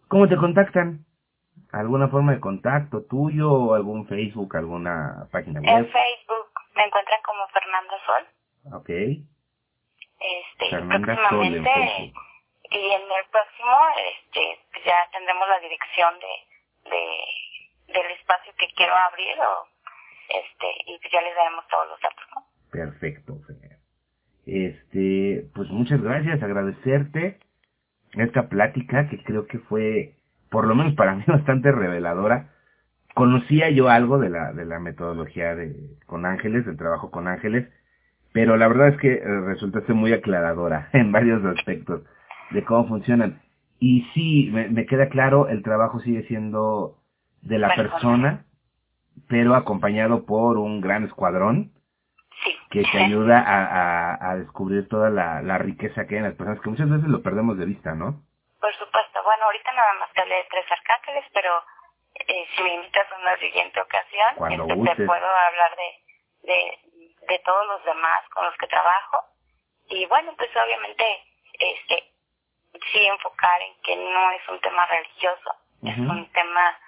¿Cómo 0.08 0.28
te 0.28 0.38
contactan? 0.38 1.06
¿Alguna 1.72 2.08
forma 2.08 2.34
de 2.34 2.40
contacto 2.40 3.04
tuyo 3.06 3.52
o 3.52 3.74
algún 3.74 4.08
Facebook, 4.08 4.56
alguna 4.56 5.28
página 5.32 5.60
web? 5.60 5.86
En 5.86 5.92
Facebook 5.92 6.48
me 6.76 6.84
encuentran 6.84 7.20
como 7.24 7.48
Fernanda 7.48 7.94
Sol. 8.06 8.24
Ok. 8.74 8.90
Este, 8.90 10.70
próximamente, 10.70 12.14
y 12.72 12.78
en 12.78 13.02
el 13.02 13.26
próximo, 13.32 13.78
este, 13.98 14.60
ya 14.86 14.96
tendremos 15.12 15.48
la 15.50 15.60
dirección 15.60 16.14
de, 16.20 16.90
de, 16.90 17.94
del 17.94 18.12
espacio 18.12 18.54
que 18.58 18.68
quiero 18.76 18.94
abrir 18.96 19.36
o, 19.40 19.68
este, 20.30 20.68
y 20.88 21.00
ya 21.12 21.22
les 21.22 21.36
daremos 21.36 21.68
todos 21.68 21.90
los 21.90 22.00
datos, 22.02 22.26
¿no? 22.34 22.46
Perfecto, 22.72 23.38
Este, 24.46 25.46
pues 25.54 25.70
muchas 25.70 26.02
gracias, 26.02 26.42
agradecerte 26.42 27.40
esta 28.24 28.48
plática 28.50 29.08
que 29.10 29.22
creo 29.24 29.48
que 29.48 29.60
fue, 29.60 30.14
por 30.50 30.68
lo 30.68 30.76
menos 30.76 30.94
para 30.96 31.16
mí, 31.16 31.24
bastante 31.28 31.72
reveladora. 31.72 32.50
Conocía 33.14 33.70
yo 33.70 33.90
algo 33.90 34.20
de 34.20 34.30
la, 34.30 34.52
de 34.52 34.66
la 34.66 34.80
metodología 34.80 35.56
de, 35.56 35.76
con 36.06 36.26
ángeles, 36.26 36.66
del 36.66 36.78
trabajo 36.78 37.12
con 37.12 37.28
ángeles, 37.28 37.70
pero 38.34 38.58
la 38.58 38.68
verdad 38.68 38.90
es 38.90 38.98
que 38.98 39.14
eh, 39.14 39.40
resultaste 39.42 39.94
muy 39.94 40.12
aclaradora 40.12 40.90
en 40.94 41.12
varios 41.12 41.44
aspectos 41.46 42.02
de 42.52 42.64
cómo 42.64 42.88
funcionan. 42.88 43.40
Y 43.80 44.06
sí, 44.14 44.50
me, 44.54 44.68
me 44.70 44.86
queda 44.86 45.10
claro, 45.10 45.48
el 45.48 45.64
trabajo 45.64 46.00
sigue 46.00 46.24
siendo 46.24 46.98
de 47.42 47.60
la 47.60 47.74
persona, 47.76 48.46
pero 49.28 49.56
acompañado 49.56 50.26
por 50.26 50.58
un 50.58 50.82
gran 50.82 51.04
escuadrón 51.04 51.72
que 52.70 52.84
te 52.84 52.98
ayuda 53.04 53.40
a, 53.40 54.32
a, 54.32 54.36
descubrir 54.36 54.88
toda 54.88 55.10
la, 55.10 55.42
la, 55.42 55.58
riqueza 55.58 56.06
que 56.06 56.16
hay 56.16 56.20
en 56.20 56.30
las 56.30 56.36
personas, 56.36 56.62
que 56.62 56.70
muchas 56.70 56.90
veces 56.90 57.08
lo 57.08 57.22
perdemos 57.22 57.58
de 57.58 57.66
vista, 57.66 57.94
¿no? 57.94 58.22
Por 58.60 58.74
supuesto. 58.76 59.24
Bueno, 59.24 59.46
ahorita 59.46 59.72
nada 59.74 59.94
más 60.00 60.12
te 60.14 60.22
hablé 60.22 60.36
de 60.36 60.48
tres 60.50 60.66
arcángeles, 60.72 61.26
pero 61.34 61.64
eh, 62.16 62.48
si 62.56 62.64
me 62.64 62.74
invitas 62.76 63.12
a 63.12 63.20
una 63.20 63.38
siguiente 63.38 63.80
ocasión, 63.80 64.36
Cuando 64.38 64.64
este, 64.64 64.96
te 64.96 65.06
puedo 65.06 65.26
hablar 65.26 65.76
de, 65.76 66.52
de, 66.52 66.80
de 67.28 67.40
todos 67.40 67.68
los 67.68 67.86
demás 67.86 68.24
con 68.34 68.46
los 68.46 68.56
que 68.58 68.68
trabajo. 68.68 69.18
Y 69.90 70.06
bueno, 70.08 70.34
pues 70.38 70.50
obviamente, 70.56 71.04
este, 71.60 72.12
sí 72.92 73.06
enfocar 73.06 73.62
en 73.62 73.74
que 73.84 73.96
no 73.96 74.32
es 74.32 74.50
un 74.50 74.60
tema 74.60 74.86
religioso, 74.86 75.56
es 75.84 75.98
un 75.98 76.32
tema 76.32 76.80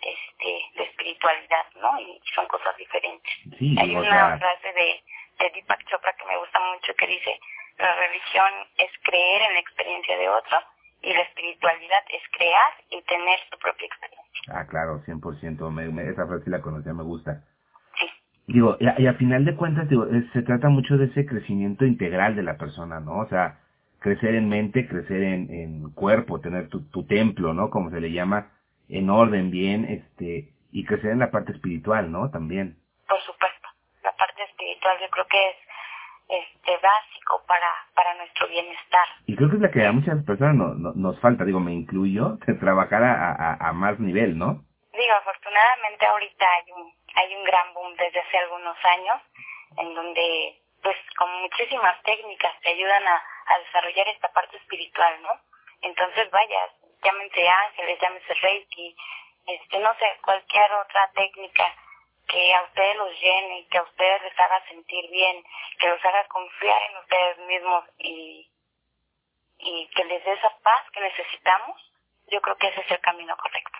este, 0.00 0.78
de 0.78 0.84
espiritualidad, 0.84 1.66
¿no? 1.80 1.98
Y 1.98 2.20
son 2.34 2.46
cosas 2.46 2.76
diferentes. 2.76 3.32
Hay 3.78 3.96
una 3.96 4.38
frase 4.38 4.72
de, 4.72 5.02
de 5.38 5.50
Deepak 5.50 5.84
Chopra 5.86 6.12
que 6.16 6.26
me 6.26 6.38
gusta 6.38 6.58
mucho 6.72 6.94
que 6.94 7.06
dice, 7.06 7.38
la 7.78 7.94
religión 7.94 8.50
es 8.78 8.90
creer 9.02 9.42
en 9.42 9.52
la 9.54 9.60
experiencia 9.60 10.16
de 10.16 10.28
otro 10.28 10.58
y 11.02 11.12
la 11.12 11.20
espiritualidad 11.20 12.02
es 12.08 12.22
crear 12.36 12.72
y 12.90 13.02
tener 13.02 13.38
su 13.50 13.58
propia 13.58 13.86
experiencia. 13.86 14.24
Ah, 14.48 14.66
claro, 14.66 15.02
100%. 15.04 15.70
Me, 15.70 15.88
me, 15.88 16.08
esa 16.08 16.26
frase 16.26 16.48
la 16.48 16.60
conocía, 16.60 16.94
me 16.94 17.02
gusta. 17.02 17.44
Sí. 17.98 18.06
Digo, 18.46 18.76
y 18.80 18.86
a, 18.86 18.94
y 18.98 19.06
a 19.06 19.14
final 19.14 19.44
de 19.44 19.54
cuentas, 19.54 19.88
digo, 19.88 20.06
se 20.32 20.42
trata 20.42 20.68
mucho 20.68 20.96
de 20.96 21.06
ese 21.06 21.26
crecimiento 21.26 21.84
integral 21.84 22.36
de 22.36 22.42
la 22.42 22.56
persona, 22.56 23.00
¿no? 23.00 23.18
O 23.18 23.28
sea, 23.28 23.60
crecer 23.98 24.34
en 24.34 24.48
mente, 24.48 24.88
crecer 24.88 25.22
en, 25.22 25.52
en 25.52 25.90
cuerpo, 25.92 26.40
tener 26.40 26.68
tu, 26.68 26.88
tu 26.90 27.06
templo, 27.06 27.52
¿no? 27.52 27.70
Como 27.70 27.90
se 27.90 28.00
le 28.00 28.12
llama, 28.12 28.52
en 28.88 29.10
orden, 29.10 29.50
bien, 29.50 29.84
este, 29.86 30.52
y 30.72 30.84
crecer 30.84 31.10
en 31.10 31.18
la 31.20 31.30
parte 31.30 31.52
espiritual, 31.52 32.10
¿no? 32.10 32.30
También. 32.30 32.76
Por 33.08 33.20
supuesto, 33.20 33.68
la 34.02 34.12
parte 34.16 34.42
espiritual 34.42 34.96
yo 35.00 35.03
creo 35.14 35.26
que 35.26 35.48
es 35.48 35.56
este 36.28 36.76
básico 36.78 37.42
para 37.46 37.70
para 37.94 38.14
nuestro 38.14 38.48
bienestar. 38.48 39.06
Y 39.26 39.36
creo 39.36 39.48
que 39.48 39.56
es 39.56 39.62
la 39.62 39.70
que 39.70 39.86
a 39.86 39.92
muchas 39.92 40.24
personas 40.24 40.54
no, 40.56 40.92
nos 40.94 41.20
falta, 41.20 41.44
digo, 41.44 41.60
me 41.60 41.72
incluyo, 41.72 42.36
de 42.46 42.54
trabajar 42.54 43.02
a, 43.02 43.32
a, 43.32 43.68
a 43.68 43.72
más 43.72 43.98
nivel, 44.00 44.36
¿no? 44.36 44.64
Digo, 44.92 45.14
afortunadamente 45.14 46.06
ahorita 46.06 46.46
hay 46.46 46.72
un, 46.72 46.92
hay 47.14 47.34
un 47.34 47.44
gran 47.44 47.74
boom 47.74 47.94
desde 47.96 48.20
hace 48.20 48.38
algunos 48.38 48.76
años, 48.84 49.20
en 49.78 49.94
donde, 49.94 50.62
pues, 50.82 50.96
con 51.18 51.30
muchísimas 51.42 52.00
técnicas 52.02 52.52
te 52.60 52.70
ayudan 52.70 53.06
a, 53.06 53.16
a 53.16 53.58
desarrollar 53.58 54.08
esta 54.08 54.32
parte 54.32 54.56
espiritual, 54.56 55.20
¿no? 55.22 55.30
Entonces, 55.82 56.30
vaya, 56.30 56.60
llámense 57.02 57.48
ángeles, 57.48 57.98
llámense 58.00 58.34
reiki, 58.34 58.96
este, 59.46 59.78
no 59.80 59.92
sé, 59.94 60.06
cualquier 60.22 60.72
otra 60.72 61.10
técnica 61.14 61.64
que 62.28 62.54
a 62.54 62.62
ustedes 62.64 62.96
los 62.96 63.10
llene, 63.20 63.66
que 63.70 63.78
a 63.78 63.82
ustedes 63.82 64.22
les 64.22 64.38
haga 64.38 64.60
sentir 64.68 65.10
bien, 65.10 65.42
que 65.78 65.88
los 65.88 66.04
haga 66.04 66.26
confiar 66.28 66.80
en 66.90 66.96
ustedes 66.98 67.48
mismos 67.48 67.84
y, 67.98 68.48
y 69.58 69.88
que 69.94 70.04
les 70.04 70.24
dé 70.24 70.32
esa 70.32 70.50
paz 70.62 70.82
que 70.92 71.00
necesitamos, 71.00 71.76
yo 72.30 72.40
creo 72.40 72.56
que 72.56 72.68
ese 72.68 72.80
es 72.80 72.90
el 72.90 73.00
camino 73.00 73.36
correcto. 73.36 73.78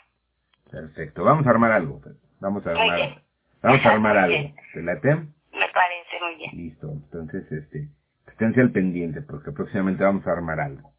Perfecto, 0.71 1.25
vamos 1.25 1.47
a 1.47 1.51
armar 1.51 1.73
algo, 1.73 2.01
pues. 2.01 2.17
vamos 2.41 2.67
a 2.67 2.71
armar, 2.71 3.23
vamos 3.63 3.87
a 3.87 3.91
armar 3.91 4.17
algo, 4.19 4.55
¿te 4.73 4.83
late? 4.83 5.15
Me 5.53 5.69
parece 5.69 6.21
muy 6.21 6.35
bien. 6.37 6.51
Listo, 6.57 6.89
entonces, 6.91 7.51
este, 7.51 7.89
esténse 8.27 8.61
al 8.61 8.73
pendiente 8.73 9.23
porque 9.23 9.53
próximamente 9.53 10.05
vamos 10.05 10.27
a 10.27 10.33
armar 10.33 10.61
algo. 10.61 10.93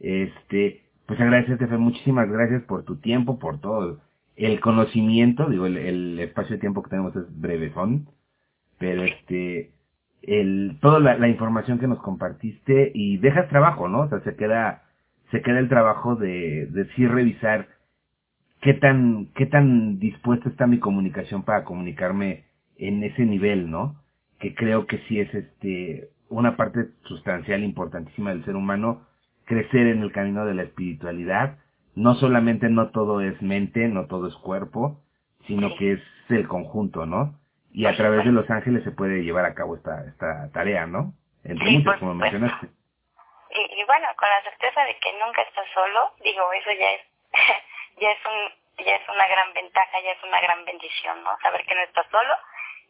Este, 0.00 0.86
pues 1.06 1.20
agradecerte, 1.20 1.66
Fe, 1.66 1.76
muchísimas 1.76 2.30
gracias 2.30 2.62
por 2.62 2.84
tu 2.84 3.00
tiempo, 3.00 3.38
por 3.38 3.60
todo 3.60 4.00
el 4.36 4.60
conocimiento, 4.60 5.48
digo, 5.48 5.66
el, 5.66 6.18
espacio 6.20 6.56
de 6.56 6.60
tiempo 6.60 6.82
que 6.82 6.90
tenemos 6.90 7.16
es 7.16 7.24
breve 7.40 7.72
son, 7.72 8.08
pero 8.78 9.02
este, 9.02 9.72
el, 10.22 10.78
toda 10.80 11.00
la, 11.00 11.28
información 11.28 11.78
que 11.78 11.88
nos 11.88 12.00
compartiste 12.00 12.92
y 12.94 13.16
dejas 13.18 13.48
trabajo, 13.48 13.88
¿no? 13.88 14.00
O 14.00 14.08
sea, 14.08 14.20
se 14.20 14.36
queda, 14.36 14.82
se 15.30 15.42
queda 15.42 15.58
el 15.58 15.68
trabajo 15.68 16.16
de, 16.16 16.66
de 16.66 16.86
sí 16.94 17.06
revisar 17.06 17.68
qué 18.60 18.74
tan, 18.74 19.28
qué 19.34 19.46
tan 19.46 19.98
dispuesta 19.98 20.48
está 20.48 20.66
mi 20.66 20.78
comunicación 20.78 21.42
para 21.44 21.64
comunicarme 21.64 22.44
en 22.78 23.02
ese 23.04 23.24
nivel, 23.24 23.70
¿no? 23.70 24.02
Que 24.38 24.54
creo 24.54 24.86
que 24.86 24.98
sí 25.08 25.20
es 25.20 25.32
este, 25.34 26.10
una 26.28 26.56
parte 26.56 26.88
sustancial 27.04 27.62
importantísima 27.62 28.30
del 28.30 28.44
ser 28.44 28.56
humano, 28.56 29.06
crecer 29.44 29.86
en 29.86 30.02
el 30.02 30.12
camino 30.12 30.44
de 30.44 30.54
la 30.54 30.62
espiritualidad. 30.64 31.58
No 31.96 32.14
solamente 32.14 32.68
no 32.68 32.90
todo 32.90 33.20
es 33.20 33.40
mente, 33.42 33.88
no 33.88 34.06
todo 34.06 34.28
es 34.28 34.34
cuerpo, 34.36 35.00
sino 35.46 35.74
que 35.76 35.92
es 35.92 36.02
el 36.28 36.46
conjunto, 36.46 37.06
¿no? 37.06 37.34
Y 37.72 37.86
a 37.86 37.96
través 37.96 38.24
de 38.24 38.32
los 38.32 38.48
ángeles 38.50 38.84
se 38.84 38.90
puede 38.90 39.24
llevar 39.24 39.44
a 39.44 39.54
cabo 39.54 39.76
esta, 39.76 40.04
esta 40.06 40.50
tarea, 40.52 40.86
¿no? 40.86 41.12
Entre 41.42 41.70
muchas, 41.70 41.98
como 41.98 42.14
mencionaste. 42.14 42.66
Y, 42.66 43.80
y, 43.80 43.84
bueno, 43.84 44.08
con 44.16 44.28
la 44.28 44.42
certeza 44.42 44.84
de 44.84 44.98
que 44.98 45.12
nunca 45.24 45.42
estás 45.42 45.66
solo, 45.72 46.12
digo, 46.22 46.42
eso 46.52 46.70
ya 46.78 46.92
es, 46.92 47.02
ya 48.00 48.10
es 48.10 48.18
un, 48.24 48.84
ya 48.84 48.94
es 48.96 49.08
una 49.08 49.26
gran 49.28 49.52
ventaja, 49.54 49.96
ya 50.04 50.12
es 50.12 50.22
una 50.22 50.40
gran 50.40 50.64
bendición, 50.64 51.22
¿no? 51.24 51.30
Saber 51.42 51.64
que 51.64 51.74
no 51.74 51.80
estás 51.82 52.06
solo 52.10 52.34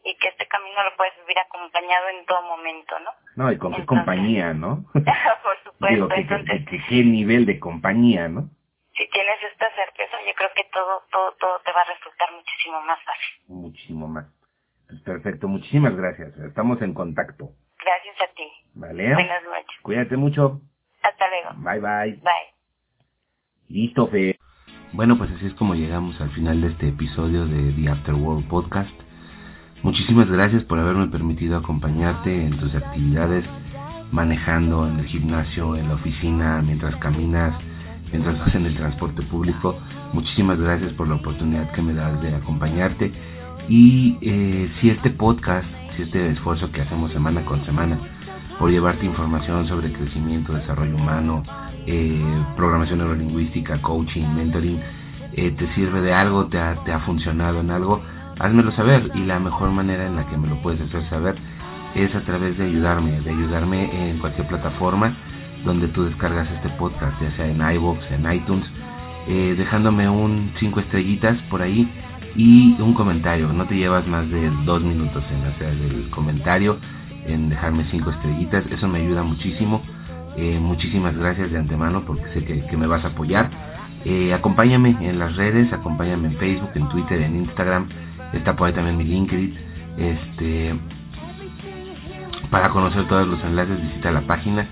y 0.03 0.15
que 0.15 0.29
este 0.29 0.47
camino 0.47 0.83
lo 0.83 0.95
puedes 0.95 1.15
vivir 1.19 1.39
acompañado 1.39 2.09
en 2.09 2.25
todo 2.25 2.41
momento, 2.43 2.99
¿no? 2.99 3.11
No, 3.35 3.51
y 3.51 3.57
con 3.57 3.73
qué 3.73 3.85
compañía, 3.85 4.53
¿no? 4.53 4.83
por 4.93 5.03
supuesto. 5.63 5.95
Digo, 5.95 6.07
que, 6.07 6.21
Entonces, 6.21 6.61
qué 6.89 7.03
nivel 7.03 7.45
de 7.45 7.59
compañía, 7.59 8.27
¿no? 8.27 8.49
Si 8.97 9.07
tienes 9.09 9.37
esta 9.51 9.69
certeza, 9.75 10.17
yo 10.25 10.33
creo 10.33 10.49
que 10.55 10.63
todo, 10.73 11.03
todo, 11.11 11.31
todo 11.39 11.59
te 11.63 11.71
va 11.71 11.81
a 11.81 11.93
resultar 11.93 12.29
muchísimo 12.33 12.81
más 12.81 12.97
fácil. 13.03 13.33
Muchísimo 13.47 14.07
más. 14.07 14.25
Pues 14.87 15.01
perfecto, 15.01 15.47
muchísimas 15.47 15.95
gracias. 15.95 16.35
Estamos 16.37 16.81
en 16.81 16.95
contacto. 16.95 17.51
Gracias 17.77 18.15
a 18.21 18.33
ti. 18.33 18.47
Vale. 18.73 19.13
Buenas 19.13 19.43
noches. 19.43 19.81
Cuídate 19.83 20.17
mucho. 20.17 20.61
Hasta 21.03 21.27
luego. 21.29 21.49
Bye, 21.57 21.79
bye. 21.79 22.21
Bye. 22.23 22.57
Listo, 23.69 24.07
Fe. 24.07 24.39
Bueno, 24.93 25.17
pues 25.17 25.29
así 25.31 25.45
es 25.45 25.53
como 25.53 25.75
llegamos 25.75 26.19
al 26.19 26.31
final 26.31 26.61
de 26.61 26.69
este 26.69 26.87
episodio 26.87 27.45
de 27.45 27.73
The 27.73 27.89
Afterworld 27.89 28.47
Podcast. 28.47 28.95
Muchísimas 29.83 30.27
gracias 30.27 30.63
por 30.63 30.79
haberme 30.79 31.07
permitido 31.09 31.57
acompañarte 31.57 32.33
en 32.33 32.57
tus 32.57 32.73
actividades, 32.73 33.45
manejando 34.11 34.87
en 34.87 34.99
el 34.99 35.05
gimnasio, 35.05 35.75
en 35.75 35.89
la 35.89 35.95
oficina, 35.95 36.61
mientras 36.63 36.95
caminas, 36.95 37.53
mientras 38.11 38.55
en 38.55 38.65
el 38.65 38.75
transporte 38.75 39.21
público. 39.23 39.77
Muchísimas 40.13 40.59
gracias 40.59 40.93
por 40.93 41.07
la 41.07 41.15
oportunidad 41.15 41.71
que 41.71 41.81
me 41.81 41.93
das 41.93 42.21
de 42.21 42.35
acompañarte. 42.35 43.11
Y 43.69 44.17
eh, 44.21 44.71
si 44.79 44.89
este 44.89 45.09
podcast, 45.09 45.67
si 45.95 46.03
este 46.03 46.31
esfuerzo 46.31 46.71
que 46.71 46.81
hacemos 46.81 47.11
semana 47.11 47.43
con 47.45 47.63
semana 47.65 47.97
por 48.59 48.71
llevarte 48.71 49.05
información 49.05 49.67
sobre 49.67 49.91
crecimiento, 49.91 50.53
desarrollo 50.53 50.95
humano, 50.95 51.43
eh, 51.85 52.23
programación 52.55 52.99
neurolingüística, 52.99 53.81
coaching, 53.81 54.25
mentoring, 54.35 54.81
eh, 55.33 55.51
te 55.51 55.73
sirve 55.75 56.01
de 56.01 56.13
algo, 56.13 56.47
te 56.47 56.57
ha 56.59 56.99
funcionado 57.05 57.59
en 57.59 57.69
algo, 57.69 58.01
házmelo 58.39 58.71
saber. 58.71 59.11
Y 59.15 59.19
la 59.25 59.39
mejor 59.39 59.71
manera 59.71 60.07
en 60.07 60.15
la 60.15 60.27
que 60.27 60.37
me 60.37 60.47
lo 60.47 60.61
puedes 60.61 60.81
hacer 60.81 61.07
saber 61.09 61.35
es 61.93 62.13
a 62.15 62.21
través 62.21 62.57
de 62.57 62.65
ayudarme, 62.65 63.19
de 63.21 63.29
ayudarme 63.29 64.09
en 64.09 64.19
cualquier 64.19 64.47
plataforma 64.47 65.15
donde 65.65 65.87
tú 65.89 66.05
descargas 66.05 66.49
este 66.51 66.69
podcast, 66.69 67.19
ya 67.21 67.31
sea 67.35 67.47
en 67.47 67.61
iVoox, 67.75 67.99
en 68.11 68.31
iTunes, 68.31 68.65
eh, 69.27 69.55
dejándome 69.57 70.07
un 70.07 70.51
5 70.59 70.79
estrellitas 70.79 71.37
por 71.49 71.61
ahí 71.61 71.89
y 72.35 72.79
un 72.79 72.93
comentario. 72.93 73.51
No 73.51 73.65
te 73.65 73.75
llevas 73.75 74.07
más 74.07 74.29
de 74.29 74.49
dos 74.65 74.81
minutos 74.83 75.23
en 75.31 75.45
hacer 75.45 75.69
el 75.69 76.09
comentario, 76.11 76.77
en 77.25 77.49
dejarme 77.49 77.85
5 77.91 78.09
estrellitas. 78.11 78.65
Eso 78.71 78.87
me 78.87 78.99
ayuda 78.99 79.23
muchísimo. 79.23 79.81
Eh, 80.37 80.59
muchísimas 80.61 81.17
gracias 81.17 81.51
de 81.51 81.57
antemano 81.57 82.03
porque 82.05 82.23
sé 82.33 82.45
que, 82.45 82.77
me 82.77 82.87
vas 82.87 83.03
a 83.03 83.09
apoyar. 83.09 83.49
Eh, 84.05 84.33
acompáñame 84.33 84.95
en 85.01 85.19
las 85.19 85.35
redes, 85.35 85.73
acompáñame 85.73 86.29
en 86.29 86.37
Facebook, 86.37 86.69
en 86.75 86.87
Twitter, 86.89 87.21
en 87.21 87.37
Instagram. 87.37 87.89
Está 88.33 88.55
por 88.55 88.67
ahí 88.67 88.73
también 88.73 88.97
mi 88.97 89.03
LinkedIn. 89.03 89.57
Este, 89.97 90.75
para 92.51 92.69
conocer 92.69 93.07
todos 93.07 93.27
los 93.27 93.43
enlaces 93.43 93.81
visita 93.81 94.11
la 94.11 94.21
página 94.21 94.67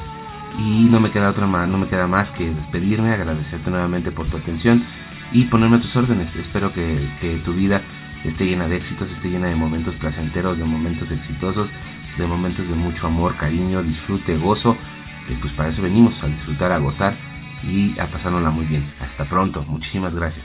Y 0.59 0.87
no 0.91 0.99
me 1.01 1.11
queda 1.11 1.31
otra 1.31 1.47
más, 1.47 1.67
no 1.69 1.79
me 1.79 1.87
queda 1.89 2.07
más 2.07 2.29
que 2.31 2.53
despedirme, 2.53 3.13
agradecerte 3.13 3.71
nuevamente 3.71 4.13
por 4.13 4.27
tu 4.27 4.37
atención 4.37 4.85
y 5.33 5.45
ponerme 5.45 5.77
a 5.77 5.81
tus 5.81 5.97
órdenes. 5.97 6.29
Espero 6.37 6.75
que 6.75 7.41
tu 7.45 7.55
vida 7.55 7.81
esté 8.25 8.45
llena 8.45 8.69
de 8.69 8.77
éxitos, 8.77 9.11
esté 9.11 9.31
llena 9.31 9.47
de 9.49 9.55
momentos 9.55 9.95
placenteros, 9.97 10.59
de 10.59 10.65
momentos 10.65 11.11
exitosos, 11.11 11.71
de 12.19 12.27
momentos 12.27 12.69
de 12.69 12.75
mucho 12.75 13.07
amor, 13.07 13.35
cariño, 13.37 13.83
disfrute, 13.83 14.37
gozo 14.37 14.77
pues 15.37 15.53
para 15.55 15.71
eso 15.71 15.83
venimos, 15.83 16.23
a 16.23 16.29
disfrutar, 16.29 16.73
a 16.73 16.79
gozar 16.79 17.17
y 17.65 17.99
a 18.01 18.11
pasárnosla 18.11 18.51
muy 18.51 18.67
bien. 18.67 18.93
Hasta 19.01 19.29
pronto, 19.29 19.65
muchísimas 19.65 20.15
gracias. 20.15 20.45